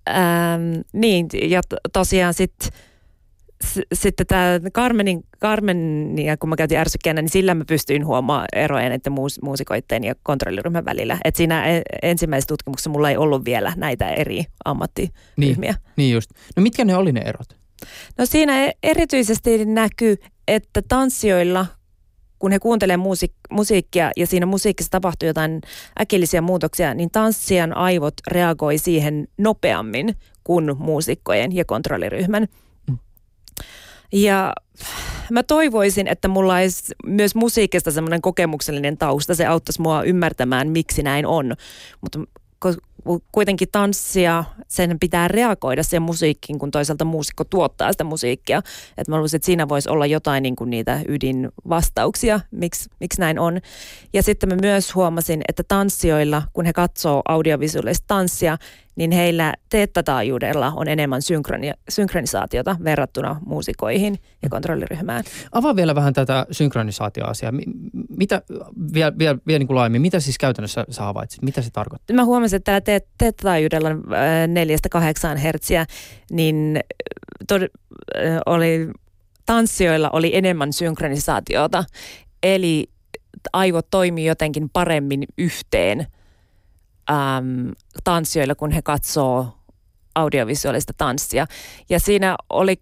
[0.08, 1.60] ähm, niin, ja
[1.92, 2.68] tosiaan sitten
[3.94, 9.12] sitten tämä Carmenin, Carmenia, kun mä käytin ärsykkeenä, niin sillä mä pystyin huomaamaan eroja näiden
[9.12, 11.18] muus, muusikoiden ja kontrolliryhmän välillä.
[11.24, 15.14] Et siinä e, ensimmäisessä tutkimuksessa mulla ei ollut vielä näitä eri ammattiryhmiä.
[15.36, 16.30] Niin, niin just.
[16.56, 17.56] No mitkä ne oli ne erot?
[18.18, 20.16] No siinä e, erityisesti näkyy,
[20.48, 21.66] että tanssijoilla,
[22.38, 25.60] kun he kuuntelevat musiik- musiikkia ja siinä musiikissa tapahtuu jotain
[26.00, 32.46] äkillisiä muutoksia, niin tanssijan aivot reagoi siihen nopeammin kuin muusikkojen ja kontrolliryhmän.
[34.12, 34.52] Ja
[35.30, 39.34] mä toivoisin, että mulla olisi myös musiikista semmoinen kokemuksellinen tausta.
[39.34, 41.54] Se auttaisi mua ymmärtämään, miksi näin on.
[42.00, 42.18] Mutta
[43.32, 48.58] kuitenkin tanssia, sen pitää reagoida siihen musiikkiin, kun toisaalta muusikko tuottaa sitä musiikkia.
[48.98, 53.38] Että mä luulisin, että siinä voisi olla jotain niin kuin niitä ydinvastauksia, miksi, miksi näin
[53.38, 53.60] on.
[54.12, 58.58] Ja sitten mä myös huomasin, että tanssijoilla, kun he katsoo audiovisuaalista tanssia,
[59.00, 65.24] niin heillä teettataajuudella on enemmän synkroni- synkronisaatiota verrattuna muusikoihin ja kontrolliryhmään.
[65.52, 67.52] Avaa vielä vähän tätä synkronisaatioasiaa.
[68.16, 68.42] Mitä,
[68.94, 71.42] vielä, vielä, vielä niin kuin laajemmin, mitä siis käytännössä sä havaitsit?
[71.42, 72.16] Mitä se tarkoittaa?
[72.16, 74.04] Mä huomasin, että tämä te- teettataajuudella on
[75.34, 75.86] 4-8 hertsiä,
[76.30, 76.80] niin
[77.52, 77.80] tod-
[78.46, 78.90] oli,
[79.46, 81.84] tanssijoilla oli enemmän synkronisaatiota.
[82.42, 82.90] Eli
[83.52, 86.06] aivot toimii jotenkin paremmin yhteen–
[87.10, 87.72] äm,
[88.04, 89.48] tanssijoille, kun he katsoo
[90.14, 91.46] audiovisuaalista tanssia.
[91.88, 92.76] Ja siinä oli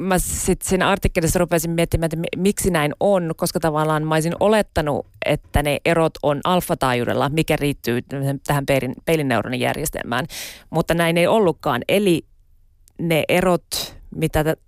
[0.00, 5.06] mä sitten siinä artikkelissa rupesin miettimään, että miksi näin on, koska tavallaan mä olisin olettanut,
[5.26, 8.00] että ne erot on alfataajuudella, mikä riittyy
[8.46, 10.26] tähän peilin, peilineuronin järjestelmään,
[10.70, 11.82] mutta näin ei ollutkaan.
[11.88, 12.26] Eli
[12.98, 14.60] ne erot, mitä t-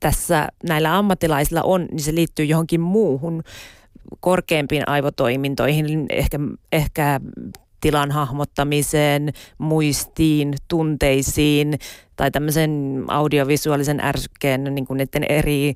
[0.00, 3.42] tässä näillä ammattilaisilla on, niin se liittyy johonkin muuhun
[4.20, 6.38] korkeampiin aivotoimintoihin, ehkä,
[6.72, 7.20] ehkä
[7.80, 11.78] tilan hahmottamiseen, muistiin, tunteisiin
[12.18, 15.74] tai tämmöisen audiovisuaalisen ärsykkeen niin kuin niiden eri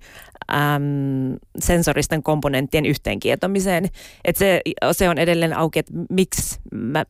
[0.52, 3.88] äm, sensoristen komponenttien yhteenkietomiseen.
[4.24, 4.60] Et se,
[4.92, 7.04] se on edelleen auki, että miksi, mä,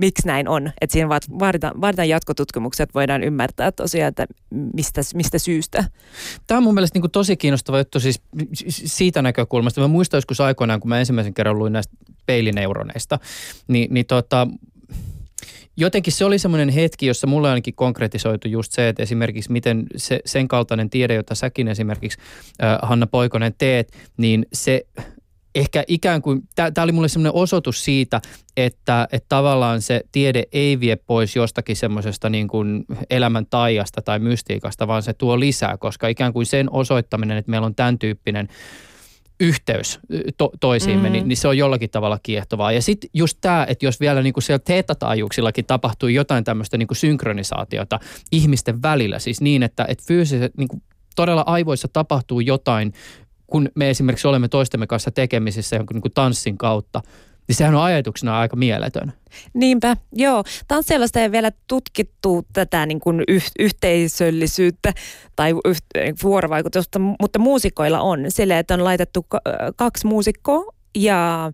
[0.00, 0.70] miksi näin on.
[0.80, 1.08] Että siinä
[1.38, 4.26] vaaditaan, vaaditaan jatkotutkimuksia, että voidaan ymmärtää tosiaan, että
[4.74, 5.84] mistä, mistä syystä.
[6.46, 8.22] Tämä on mun mielestä niin kuin tosi kiinnostava juttu siis
[8.68, 9.80] siitä näkökulmasta.
[9.80, 13.18] Mä muistan joskus aikoinaan, kun mä ensimmäisen kerran luin näistä peilineuroneista,
[13.68, 14.46] niin, niin tota,
[15.80, 20.20] jotenkin se oli semmoinen hetki, jossa mulle ainakin konkretisoitu just se, että esimerkiksi miten se,
[20.26, 22.18] sen kaltainen tiede, jota säkin esimerkiksi
[22.62, 24.86] äh, Hanna Poikonen teet, niin se
[25.54, 28.20] ehkä ikään kuin, tämä oli mulle semmoinen osoitus siitä,
[28.56, 34.18] että, että tavallaan se tiede ei vie pois jostakin semmoisesta niin kuin elämän taijasta tai
[34.18, 38.48] mystiikasta, vaan se tuo lisää, koska ikään kuin sen osoittaminen, että meillä on tämän tyyppinen
[39.40, 40.00] yhteys
[40.36, 41.12] to, toisiimme, mm.
[41.12, 42.72] niin, niin se on jollakin tavalla kiehtovaa.
[42.72, 46.86] Ja sitten just tämä, että jos vielä niin kuin siellä teetataajuuksillakin tapahtuu jotain tämmöistä niin
[46.86, 48.00] kuin synkronisaatiota
[48.32, 50.82] ihmisten välillä, siis niin, että, että fyysisesti niin kuin
[51.16, 52.92] todella aivoissa tapahtuu jotain,
[53.46, 57.02] kun me esimerkiksi olemme toistemme kanssa tekemisissä jonkun niin kuin tanssin kautta,
[57.50, 59.12] niin sehän on ajatuksena aika mieletön.
[59.54, 60.44] Niinpä, joo.
[60.68, 64.92] Tanssialasta ei vielä tutkittu tätä niin kuin yh- yhteisöllisyyttä
[65.36, 68.24] tai yh- vuorovaikutusta, mutta muusikoilla on.
[68.28, 69.26] Sille, että on laitettu
[69.76, 71.52] kaksi muusikkoa ja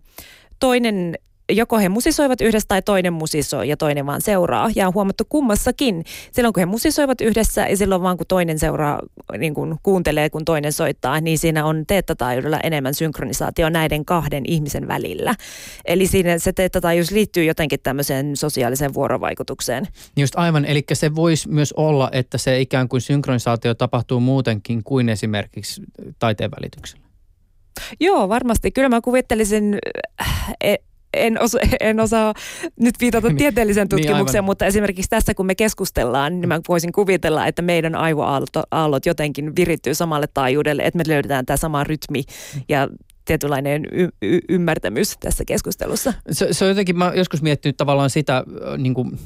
[0.59, 1.15] toinen
[1.51, 4.69] joko he musisoivat yhdessä tai toinen musisoi ja toinen vaan seuraa.
[4.75, 8.99] Ja on huomattu kummassakin, silloin kun he musisoivat yhdessä ja silloin vaan kun toinen seuraa,
[9.37, 14.87] niin kun kuuntelee kun toinen soittaa, niin siinä on teettataajuudella enemmän synkronisaatio näiden kahden ihmisen
[14.87, 15.35] välillä.
[15.85, 19.87] Eli siinä se teettataajuus liittyy jotenkin tämmöiseen sosiaaliseen vuorovaikutukseen.
[20.17, 25.09] Just aivan, eli se voisi myös olla, että se ikään kuin synkronisaatio tapahtuu muutenkin kuin
[25.09, 25.81] esimerkiksi
[26.19, 27.07] taiteen välityksellä.
[27.99, 28.71] Joo, varmasti.
[28.71, 29.77] Kyllä mä kuvittelisin,
[30.61, 30.75] e-
[31.13, 32.33] en, osa, en osaa
[32.79, 36.61] nyt viitata niin, tieteelliseen niin, tutkimukseen, niin mutta esimerkiksi tässä kun me keskustellaan, niin mä
[36.67, 42.23] voisin kuvitella, että meidän aivoaallot jotenkin virittyy samalle taajuudelle, että me löydetään tämä sama rytmi
[42.69, 42.87] ja
[43.25, 46.13] tietynlainen y- y- ymmärtämys tässä keskustelussa.
[46.31, 48.43] Se, se on jotenkin, mä joskus miettinyt tavallaan sitä,
[48.77, 49.19] niin kuin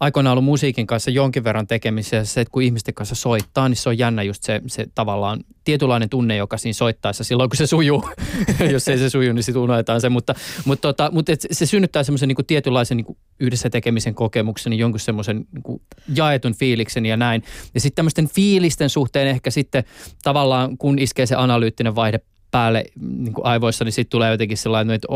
[0.00, 3.88] aikoinaan ollut musiikin kanssa jonkin verran tekemisessä, se, että kun ihmisten kanssa soittaa, niin se
[3.88, 8.10] on jännä just se, se tavallaan tietynlainen tunne, joka siinä soittaessa silloin, kun se sujuu.
[8.72, 10.08] Jos ei se suju, niin sitten unohdetaan se.
[10.08, 15.00] Mutta, mutta, tota, mutta se synnyttää semmoisen niin tietynlaisen niin yhdessä tekemisen kokemuksen, niin jonkun
[15.00, 15.82] semmoisen niin
[16.14, 17.42] jaetun fiiliksen ja näin.
[17.74, 19.84] Ja sitten tämmöisten fiilisten suhteen ehkä sitten
[20.22, 22.20] tavallaan, kun iskee se analyyttinen vaihde
[22.56, 25.08] päälle niin kuin aivoissa, niin sitten tulee jotenkin sellainen, että,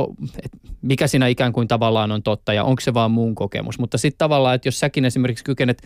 [0.44, 3.78] että mikä siinä ikään kuin tavallaan on totta ja onko se vaan muun kokemus.
[3.78, 5.82] Mutta sitten tavallaan, että jos säkin esimerkiksi kykenet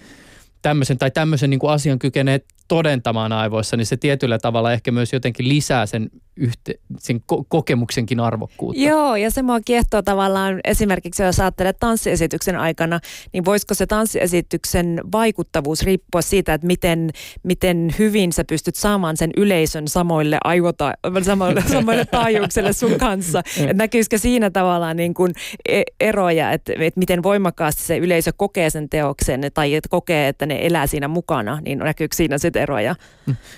[0.65, 5.13] tämmöisen tai tämmöisen niin kuin asian kykenee todentamaan aivoissa, niin se tietyllä tavalla ehkä myös
[5.13, 8.83] jotenkin lisää sen, yhte, sen ko- kokemuksenkin arvokkuutta.
[8.83, 13.01] Joo, ja se mua kiehtoo tavallaan esimerkiksi, jos ajattelet tanssiesityksen aikana,
[13.33, 17.11] niin voisiko se tanssiesityksen vaikuttavuus riippua siitä, että miten,
[17.43, 20.93] miten hyvin sä pystyt saamaan sen yleisön samoille aivota,
[21.23, 23.43] samoille, samoille taajuuksille sun kanssa.
[23.57, 25.33] että näkyisikö siinä tavallaan niin kuin
[25.69, 30.47] e-, eroja, että, että miten voimakkaasti se yleisö kokee sen teoksen tai että kokee, että
[30.47, 32.95] ne elää siinä mukana, niin näkyykö siinä sitten eroja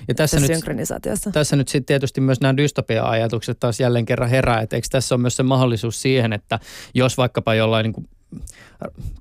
[0.08, 1.30] ja tässä, nyt, synkronisaatiossa.
[1.30, 5.20] Tässä nyt sitten tietysti myös nämä dystopia-ajatukset taas jälleen kerran herää, että eikö tässä ole
[5.20, 6.58] myös se mahdollisuus siihen, että
[6.94, 8.08] jos vaikkapa jollain niin kuin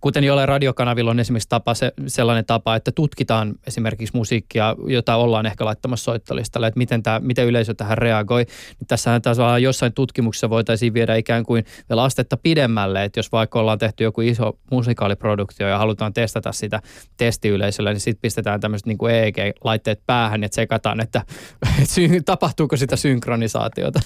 [0.01, 5.45] kuten jollain radiokanavilla on esimerkiksi tapa, se, sellainen tapa, että tutkitaan esimerkiksi musiikkia, jota ollaan
[5.45, 8.45] ehkä laittamassa soittolistalle, että miten, tämä, miten yleisö tähän reagoi.
[8.79, 13.59] Niin tässähän taas jossain tutkimuksessa voitaisiin viedä ikään kuin vielä astetta pidemmälle, että jos vaikka
[13.59, 16.81] ollaan tehty joku iso musikaaliproduktio ja halutaan testata sitä
[17.17, 21.21] testiyleisöllä, niin sitten pistetään tämmöiset niin EEG-laitteet päähän ja tsekataan, että,
[21.81, 21.95] että
[22.25, 23.99] tapahtuuko sitä synkronisaatiota.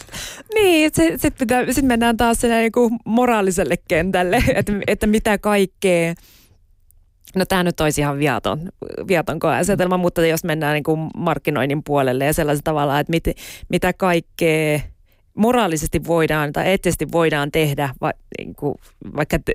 [0.53, 6.13] Niin, sitten sit mennään taas sinne niin moraaliselle kentälle, että, että mitä kaikkea.
[7.35, 8.69] No tämä nyt olisi ihan viaton,
[9.07, 13.23] viaton koeasetelma, mutta jos mennään niin kuin markkinoinnin puolelle ja sellaisella tavalla, että mit,
[13.69, 14.79] mitä kaikkea
[15.35, 18.75] moraalisesti voidaan tai eettisesti voidaan tehdä, va, niin kuin,
[19.15, 19.53] vaikka te,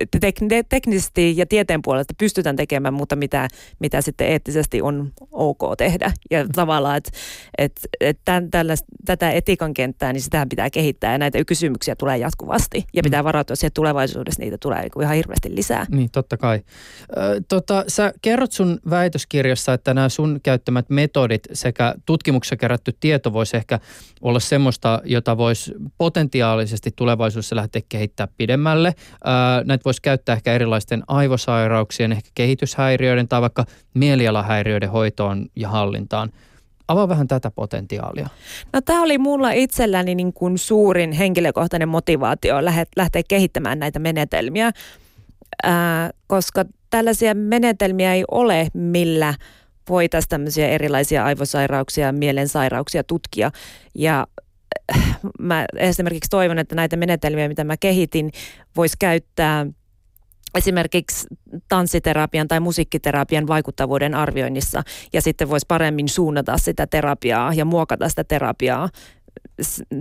[0.49, 3.47] te, teknisesti ja tieteen puolelta pystytään tekemään, mutta mitä,
[3.79, 6.11] mitä sitten eettisesti on ok tehdä.
[6.31, 6.49] Ja mm.
[6.55, 7.11] tavallaan, että
[7.57, 8.49] et, et tämän,
[9.05, 12.85] tätä etiikan kenttää, niin sitä pitää kehittää ja näitä kysymyksiä tulee jatkuvasti.
[12.93, 13.25] Ja pitää mm.
[13.25, 15.85] varautua siihen, että tulevaisuudessa niitä tulee niin ihan hirveästi lisää.
[15.89, 16.61] Niin, totta kai.
[17.17, 23.33] Ö, tota, sä kerrot sun väitöskirjassa, että nämä sun käyttämät metodit sekä tutkimuksessa kerätty tieto
[23.33, 23.79] voisi ehkä
[24.21, 28.93] olla semmoista, jota voisi potentiaalisesti tulevaisuudessa lähteä kehittämään pidemmälle.
[29.65, 36.31] Näitä voisi käyttää ehkä erilaisten aivosairauksien, ehkä kehityshäiriöiden tai vaikka mielialahäiriöiden hoitoon ja hallintaan.
[36.87, 38.27] Avaa vähän tätä potentiaalia.
[38.73, 42.55] No tämä oli mulla itselläni niin kuin suurin henkilökohtainen motivaatio
[42.95, 44.71] lähteä kehittämään näitä menetelmiä,
[46.27, 49.33] koska tällaisia menetelmiä ei ole, millä
[49.89, 53.51] voitaisiin tämmöisiä erilaisia aivosairauksia, mielensairauksia tutkia.
[53.95, 54.27] Ja
[55.39, 58.31] mä esimerkiksi toivon, että näitä menetelmiä, mitä mä kehitin,
[58.77, 59.65] voisi käyttää
[60.55, 61.27] esimerkiksi
[61.67, 64.83] tanssiterapian tai musiikkiterapian vaikuttavuuden arvioinnissa.
[65.13, 68.89] Ja sitten voisi paremmin suunnata sitä terapiaa ja muokata sitä terapiaa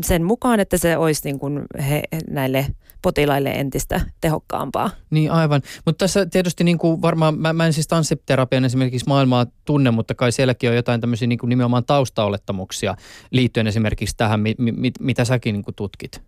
[0.05, 2.67] sen mukaan, että se olisi niin kuin he, näille
[3.03, 4.91] potilaille entistä tehokkaampaa.
[5.11, 9.47] Niin aivan, mutta tässä tietysti niin kuin varmaan, mä, mä en siis tanssiterapian esimerkiksi maailmaa
[9.65, 12.97] tunne, mutta kai sielläkin on jotain tämmöisiä niin kuin nimenomaan taustaolettamuksia
[13.31, 16.23] liittyen esimerkiksi tähän, mi, mi, mitä säkin niin kuin tutkit.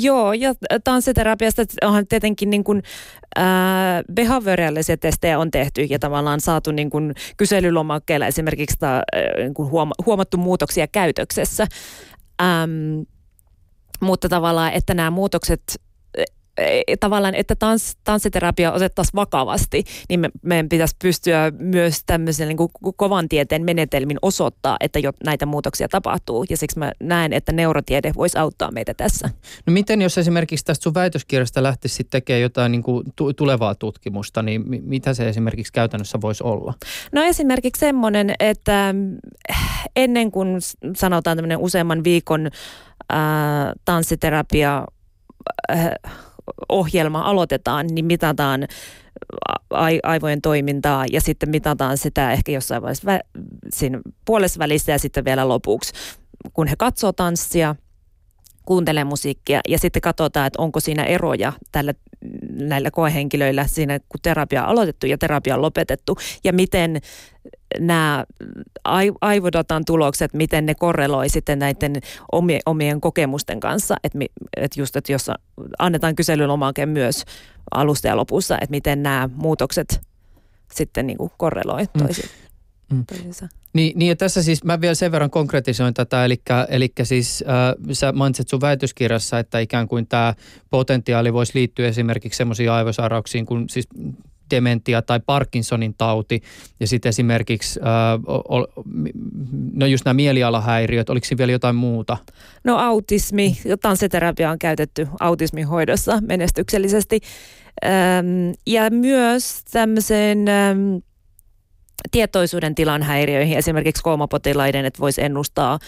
[0.00, 0.54] Joo, ja
[0.84, 2.82] tanssiterapiasta onhan tietenkin niin kuin,
[3.38, 3.44] äh,
[4.96, 9.02] testejä on tehty ja tavallaan saatu niin kuin kyselylomakkeella esimerkiksi ta,
[9.36, 11.66] niin kuin huoma- huomattu muutoksia käytöksessä.
[12.42, 13.00] Ähm,
[14.00, 15.62] mutta tavallaan, että nämä muutokset
[17.00, 22.70] tavallaan, että tans, tanssiterapia otettaisiin vakavasti, niin me, meidän pitäisi pystyä myös tämmöisen niin kuin
[22.96, 26.44] kovan tieteen menetelmin osoittaa, että jo näitä muutoksia tapahtuu.
[26.50, 29.30] Ja siksi mä näen, että neurotiede voisi auttaa meitä tässä.
[29.66, 33.04] No miten jos esimerkiksi tästä sun väitöskirjasta lähtisi tekemään jotain niin kuin
[33.36, 36.74] tulevaa tutkimusta, niin mitä se esimerkiksi käytännössä voisi olla?
[37.12, 38.94] No esimerkiksi semmoinen, että
[39.96, 40.58] ennen kuin
[40.96, 42.50] sanotaan tämmöinen useamman viikon
[43.10, 44.84] ää, tanssiterapia
[45.68, 45.96] ää,
[46.68, 48.66] ohjelma aloitetaan, niin mitataan
[50.02, 53.40] aivojen toimintaa ja sitten mitataan sitä ehkä jossain vaiheessa vä-
[53.72, 55.92] siinä puolessa välissä ja sitten vielä lopuksi.
[56.52, 57.76] Kun he katsoo tanssia,
[58.64, 61.94] kuuntelee musiikkia ja sitten katsotaan, että onko siinä eroja tällä,
[62.50, 67.00] näillä koehenkilöillä siinä, kun terapia on aloitettu ja terapia on lopetettu ja miten
[67.78, 68.24] nämä
[69.20, 71.92] aivodatan tulokset, miten ne korreloi sitten näiden
[72.32, 74.18] omien, omien kokemusten kanssa, että,
[74.56, 75.30] että just, että jos
[75.78, 77.24] annetaan kyselylomake myös
[77.70, 80.00] alusta ja lopussa, että miten nämä muutokset
[80.74, 82.04] sitten niin kuin korreloi mm.
[82.04, 82.28] toisiin.
[82.28, 82.41] Mm.
[83.06, 83.48] Toisiinsa.
[83.72, 87.92] Niin, niin ja tässä siis mä vielä sen verran konkretisoin tätä, eli, eli siis äh,
[87.92, 90.34] sä mainitsit sun väitöskirjassa, että ikään kuin tämä
[90.70, 93.88] potentiaali voisi liittyä esimerkiksi semmoisiin aivosairauksiin kuin siis
[94.50, 96.42] dementia tai Parkinsonin tauti
[96.80, 97.86] ja sitten esimerkiksi, äh,
[99.74, 102.16] no just nämä mielialahäiriöt, oliko siinä vielä jotain muuta?
[102.64, 107.20] No autismi, tanssiterapia on käytetty autismin hoidossa menestyksellisesti
[107.84, 110.96] ähm, ja myös tämmöisen ähm,
[112.10, 115.78] tietoisuuden tilan häiriöihin, esimerkiksi koomapotilaiden, että voisi ennustaa,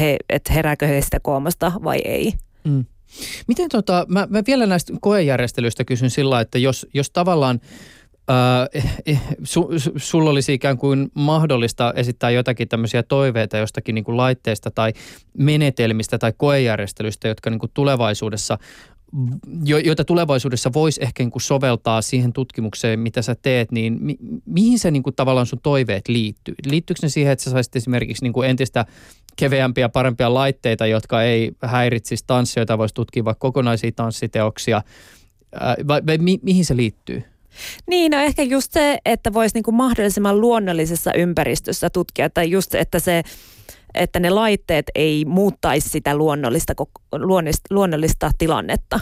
[0.00, 2.32] he, että herääkö he sitä koomasta vai ei.
[2.64, 2.84] Mm.
[3.48, 7.60] Miten tota, mä, mä vielä näistä koejärjestelyistä kysyn sillä että jos, jos tavallaan
[8.30, 8.82] Äh,
[9.44, 14.70] su, su, sulla olisi ikään kuin mahdollista esittää jotakin tämmöisiä toiveita jostakin niin kuin laitteista
[14.70, 14.92] tai
[15.38, 18.58] menetelmistä tai koejärjestelyistä, jotka niin kuin tulevaisuudessa
[19.84, 24.78] joita tulevaisuudessa voisi ehkä niin kuin soveltaa siihen tutkimukseen, mitä sä teet, niin mi, mihin
[24.78, 26.54] se niin kuin tavallaan sun toiveet liittyy?
[26.66, 28.86] Liittyykö ne siihen, että sä saisit esimerkiksi niin kuin entistä
[29.36, 34.82] keveämpiä, parempia laitteita, jotka ei häiritsisi tanssia, joita voisi tutkia vaikka kokonaisia tanssiteoksia,
[35.88, 37.22] vai, vai mi, mihin se liittyy?
[37.86, 42.98] Niin, no ehkä just se, että voisi niinku mahdollisimman luonnollisessa ympäristössä tutkia, tai just että
[42.98, 43.22] se
[43.96, 46.72] että ne laitteet ei muuttaisi sitä luonnollista,
[47.12, 49.00] luonnollista, luonnollista tilannetta.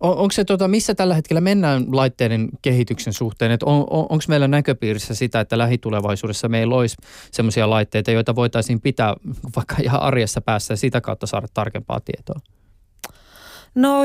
[0.00, 3.58] On, onko se, tota, missä tällä hetkellä mennään laitteiden kehityksen suhteen?
[3.64, 6.96] on, on, onko meillä näköpiirissä sitä, että lähitulevaisuudessa meillä olisi
[7.32, 9.14] sellaisia laitteita, joita voitaisiin pitää
[9.56, 12.40] vaikka ihan arjessa päässä ja sitä kautta saada tarkempaa tietoa?
[13.74, 14.02] No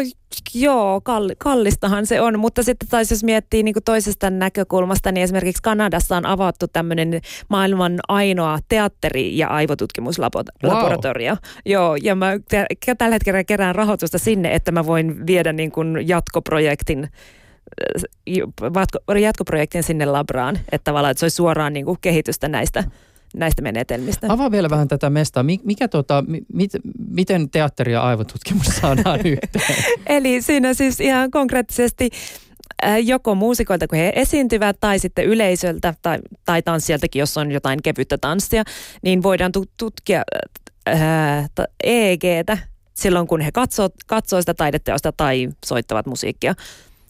[0.53, 1.01] joo,
[1.37, 6.25] kallistahan se on, mutta sitten taisi jos miettii niin toisesta näkökulmasta, niin esimerkiksi Kanadassa on
[6.25, 11.33] avattu tämmöinen maailman ainoa teatteri- ja aivotutkimuslaboratorio.
[11.33, 11.39] Wow.
[11.65, 12.31] Joo, ja mä
[12.97, 17.09] tällä hetkellä kerään rahoitusta sinne, että mä voin viedä niin kuin jatkoprojektin
[19.21, 22.83] jatkoprojektin sinne labraan, että tavallaan että se olisi suoraan niin kuin kehitystä näistä
[23.35, 24.27] näistä menetelmistä.
[24.29, 25.43] Avaa vielä vähän tätä mestaa.
[25.43, 26.23] Mikä tota,
[26.53, 26.71] mit,
[27.09, 29.83] miten teatteri ja aivotutkimus saadaan yhteen?
[30.05, 32.09] Eli siinä siis ihan konkreettisesti
[32.85, 37.79] äh, joko muusikoilta, kun he esiintyvät, tai sitten yleisöltä tai, tai tanssijaltakin, jos on jotain
[37.83, 38.63] kevyttä tanssia,
[39.01, 40.23] niin voidaan tutkia
[40.89, 41.49] äh,
[41.83, 42.57] EEGtä
[42.93, 46.53] silloin, kun he katsoo, katsoo sitä taideteosta tai soittavat musiikkia.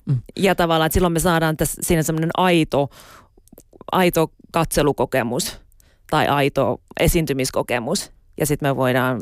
[0.06, 0.18] Mm.
[0.36, 2.90] Ja tavallaan, että silloin me saadaan tässä, siinä semmoinen aito,
[3.92, 5.65] aito katselukokemus
[6.10, 8.12] tai aito esiintymiskokemus.
[8.40, 9.22] Ja sitten me voidaan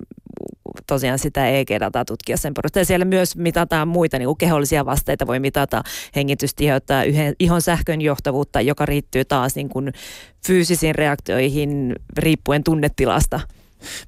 [0.88, 2.86] tosiaan sitä EEG-dataa tutkia sen perusteella.
[2.86, 5.84] Siellä myös mitataan muita niin kuin kehollisia vasteita, voi mitata
[6.16, 7.04] hengitystiheyttä,
[7.40, 9.94] ihon sähkön johtavuutta, joka riittyy taas niin kuin
[10.48, 13.40] fyysisiin reaktioihin riippuen tunnetilasta.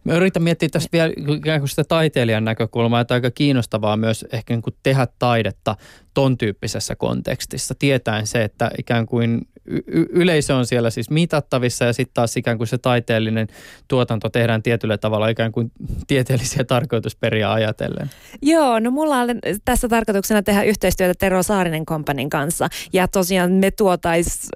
[0.04, 4.54] Mä yritän miettiä tässä vielä ikään kuin sitä taiteilijan näkökulmaa, että aika kiinnostavaa myös ehkä
[4.54, 5.76] niin kuin tehdä taidetta
[6.14, 11.94] ton tyyppisessä kontekstissa, tietäen se, että ikään kuin y- yleisö on siellä siis mitattavissa ja
[11.94, 13.48] sitten taas ikään kuin se taiteellinen
[13.88, 15.72] tuotanto tehdään tietyllä tavalla ikään kuin
[16.08, 18.10] tieteellisiä tarkoitusperiä ajatellen.
[18.42, 19.30] Joo, no mulla on
[19.66, 24.50] tässä tarkoituksena tehdä yhteistyötä Tero Saarinen Kompanin kanssa ja tosiaan me tuotais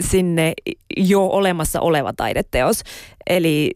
[0.00, 0.52] sinne
[0.96, 2.82] jo olemassa oleva taideteos.
[3.26, 3.70] Eli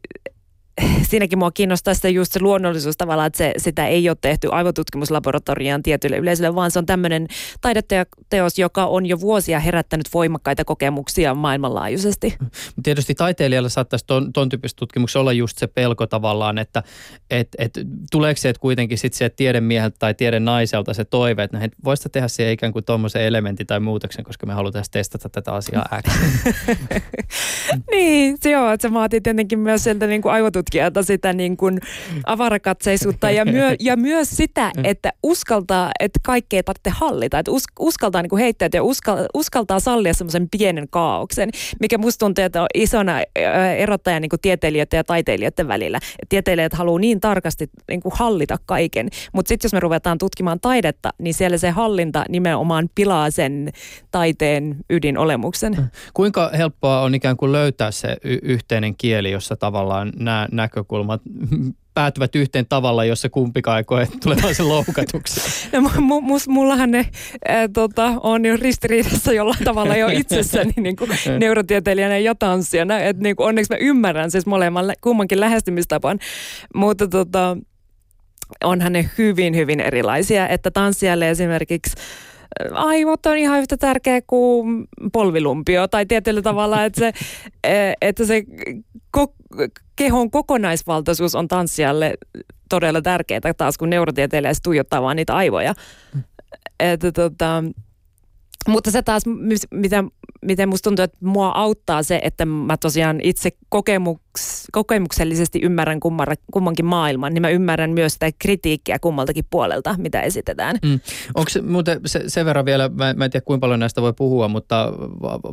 [1.03, 5.83] siinäkin mua kiinnostaa sitä just se luonnollisuus tavallaan, että se, sitä ei ole tehty aivotutkimuslaboratoriaan
[5.83, 7.26] tietylle yleisölle, vaan se on tämmöinen
[7.61, 12.37] taideteos, joka on jo vuosia herättänyt voimakkaita kokemuksia maailmanlaajuisesti.
[12.83, 16.83] Tietysti taiteilijalla saattaisi ton, ton tyyppisessä tutkimuksessa olla just se pelko tavallaan, että
[17.31, 17.72] et, et,
[18.11, 22.53] tuleeko se kuitenkin sitten se tiedemieheltä tai naiselta se toive, että no, voisi tehdä siihen
[22.53, 26.14] ikään kuin tuommoisen elementin tai muutoksen, koska me halutaan testata tätä asiaa X.
[27.91, 30.35] niin, se joo, että se vaatii tietenkin myös sieltä niin kuin
[30.69, 31.81] tutkijalta sitä niin kuin
[32.27, 34.85] avarakatseisuutta ja, myö, ja myös sitä, mm.
[34.85, 39.81] että uskaltaa, että kaikkea tarvitse hallita, että us, uskaltaa niin kuin heittää ja uskal, uskaltaa
[39.81, 41.51] sallia semmoisen pienen kaauksen,
[41.81, 43.12] mikä musta tuntuu, että on isona
[43.77, 45.99] erottaja niin kuin tieteilijöiden ja taiteilijoiden välillä.
[46.29, 51.11] Tieteilijät haluaa niin tarkasti niin kuin hallita kaiken, mutta sitten jos me ruvetaan tutkimaan taidetta,
[51.19, 53.71] niin siellä se hallinta nimenomaan pilaa sen
[54.11, 55.77] taiteen ydinolemuksen.
[56.14, 60.12] Kuinka helppoa on ikään kuin löytää se y- yhteinen kieli, jossa tavallaan
[60.51, 61.23] nämä näkökulmat
[61.95, 65.41] päätyvät yhteen tavalla, jossa kumpikaan ei koe tulevansa loukatuksi?
[65.73, 67.07] No, m- m- mullahan ne
[67.49, 72.99] ää, tota, on jo ristiriidassa jollain tavalla jo itsessäni niin kuin neurotieteilijänä ja tanssijana.
[72.99, 76.19] Et, niin kuin, onneksi mä ymmärrän siis molemman kummankin lähestymistapan,
[76.75, 77.57] mutta tota,
[78.65, 80.49] onhan ne hyvin, hyvin erilaisia.
[80.49, 81.97] Että tanssijalle esimerkiksi
[82.72, 87.12] aivot on ihan yhtä tärkeä kuin polvilumpio tai tietyllä tavalla, että se,
[87.64, 88.42] e, että se
[89.16, 92.14] ko- kehon kokonaisvaltaisuus on tanssijalle
[92.68, 95.74] todella tärkeää taas, kun neurotieteilijä tuijottaa vaan niitä aivoja.
[96.14, 96.22] Mm.
[96.80, 97.64] Että tota,
[98.69, 99.23] mutta se taas,
[99.71, 100.05] mitä,
[100.43, 106.35] miten musta tuntuu, että mua auttaa se, että mä tosiaan itse kokemuks, kokemuksellisesti ymmärrän kummara,
[106.53, 110.77] kummankin maailman, niin mä ymmärrän myös sitä kritiikkiä kummaltakin puolelta, mitä esitetään.
[110.83, 111.01] Mm.
[111.35, 114.12] Onko se muuten se, sen verran vielä, mä, mä en tiedä kuinka paljon näistä voi
[114.12, 114.93] puhua, mutta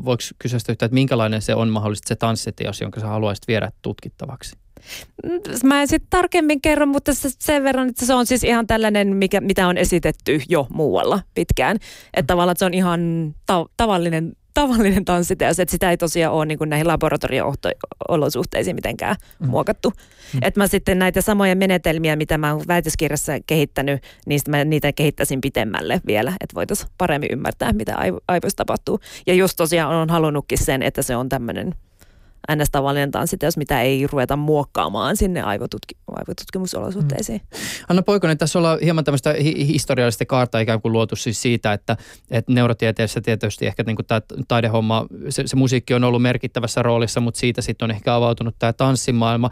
[0.05, 3.72] voiko kysyä sitä yhtä, että minkälainen se on mahdollisesti se tanssiteos, jonka sä haluaisit viedä
[3.82, 4.64] tutkittavaksi?
[5.63, 9.41] Mä en sitten tarkemmin kerro, mutta sen verran, että se on siis ihan tällainen, mikä,
[9.41, 11.77] mitä on esitetty jo muualla pitkään.
[12.13, 16.45] Että tavallaan että se on ihan ta- tavallinen tavallinen tanssiteos, että sitä ei tosiaan ole
[16.45, 19.47] niin näihin laboratorio-olosuhteisiin mitenkään mm.
[19.47, 19.93] muokattu.
[20.33, 20.39] Mm.
[20.41, 25.41] Että mä sitten näitä samoja menetelmiä, mitä mä oon väitöskirjassa kehittänyt, niistä mä niitä kehittäisin
[25.41, 27.95] pitemmälle vielä, että voitaisiin paremmin ymmärtää, mitä
[28.27, 28.99] aivoissa tapahtuu.
[29.27, 31.75] Ja just tosiaan on halunnutkin sen, että se on tämmöinen
[32.55, 32.69] ns.
[32.71, 37.41] tavallinen tanssiteos, mitä ei ruveta muokkaamaan sinne aivotutki, aivotutkimusolosuhteisiin.
[37.51, 37.57] Mm.
[37.89, 41.97] Anna Poikonen, tässä ollaan hieman tämmöistä hi- historiallista kaartaa ikään kuin luotu siis siitä, että,
[42.31, 47.19] että neurotieteessä tietysti ehkä niin kuin tämä taidehomma, se, se musiikki on ollut merkittävässä roolissa,
[47.19, 49.49] mutta siitä sitten on ehkä avautunut tämä tanssimaailma.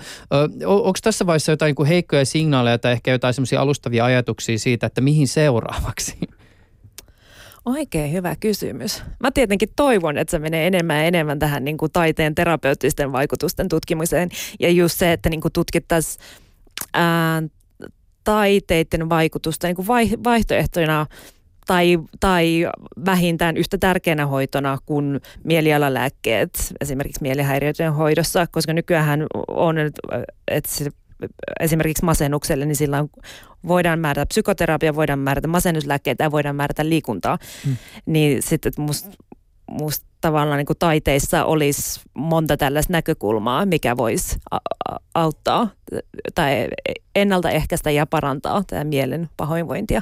[0.66, 4.88] onko tässä vaiheessa jotain niin kuin heikkoja signaaleja tai ehkä jotain semmoisia alustavia ajatuksia siitä,
[4.88, 6.18] että mihin seuraavaksi?
[7.66, 9.04] Oikein hyvä kysymys.
[9.20, 13.70] Mä tietenkin toivon, että se menee enemmän ja enemmän tähän niin kuin taiteen terapeuttisten vaikutusten
[13.70, 14.30] tutkimiseen.
[14.60, 16.24] Ja just se, että niin kuin tutkittaisiin
[18.24, 19.88] taiteiden vaikutusta niin kuin
[20.24, 21.06] vaihtoehtoina
[21.68, 22.68] tai, tai
[23.06, 29.76] vähintään yhtä tärkeänä hoitona kuin mielialalääkkeet esimerkiksi mielihäiriöiden hoidossa, koska nykyään on,
[30.48, 30.90] että se
[31.60, 33.06] esimerkiksi masennukselle, niin sillä
[33.68, 37.38] voidaan määrätä psykoterapia, voidaan määrätä masennuslääkkeitä ja voidaan määrätä liikuntaa.
[37.66, 37.78] Hmm.
[38.06, 39.10] Niin sitten musta
[39.72, 44.40] must tavallaan niin kuin taiteissa olisi monta tällaista näkökulmaa, mikä voisi
[45.16, 45.70] auttaa
[46.36, 46.68] tai
[47.16, 50.02] ennaltaehkäistä ja parantaa tätä mielen pahoinvointia.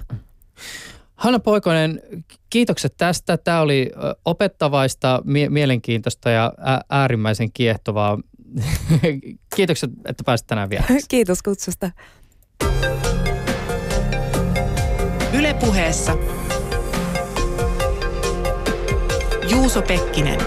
[1.15, 2.01] Hanna Poikonen,
[2.49, 3.37] kiitokset tästä.
[3.37, 3.91] Tämä oli
[4.25, 6.53] opettavaista, mie- mielenkiintoista ja
[6.89, 8.17] äärimmäisen kiehtovaa
[9.55, 10.85] kiitokset, että pääsit tänään vielä.
[11.09, 11.91] Kiitos kutsusta.
[15.33, 16.17] Ylepuheessa
[19.49, 20.39] Juuso Pekkinen.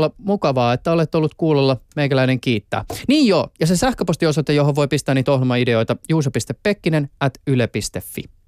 [0.00, 1.76] olla mukavaa, että olet ollut kuulolla.
[1.96, 2.84] Meikäläinen kiittää.
[3.08, 8.39] Niin joo, ja se sähköpostiosoite, johon voi pistää niitä ohjelmaideoita, juuso.pekkinen at yle.fi.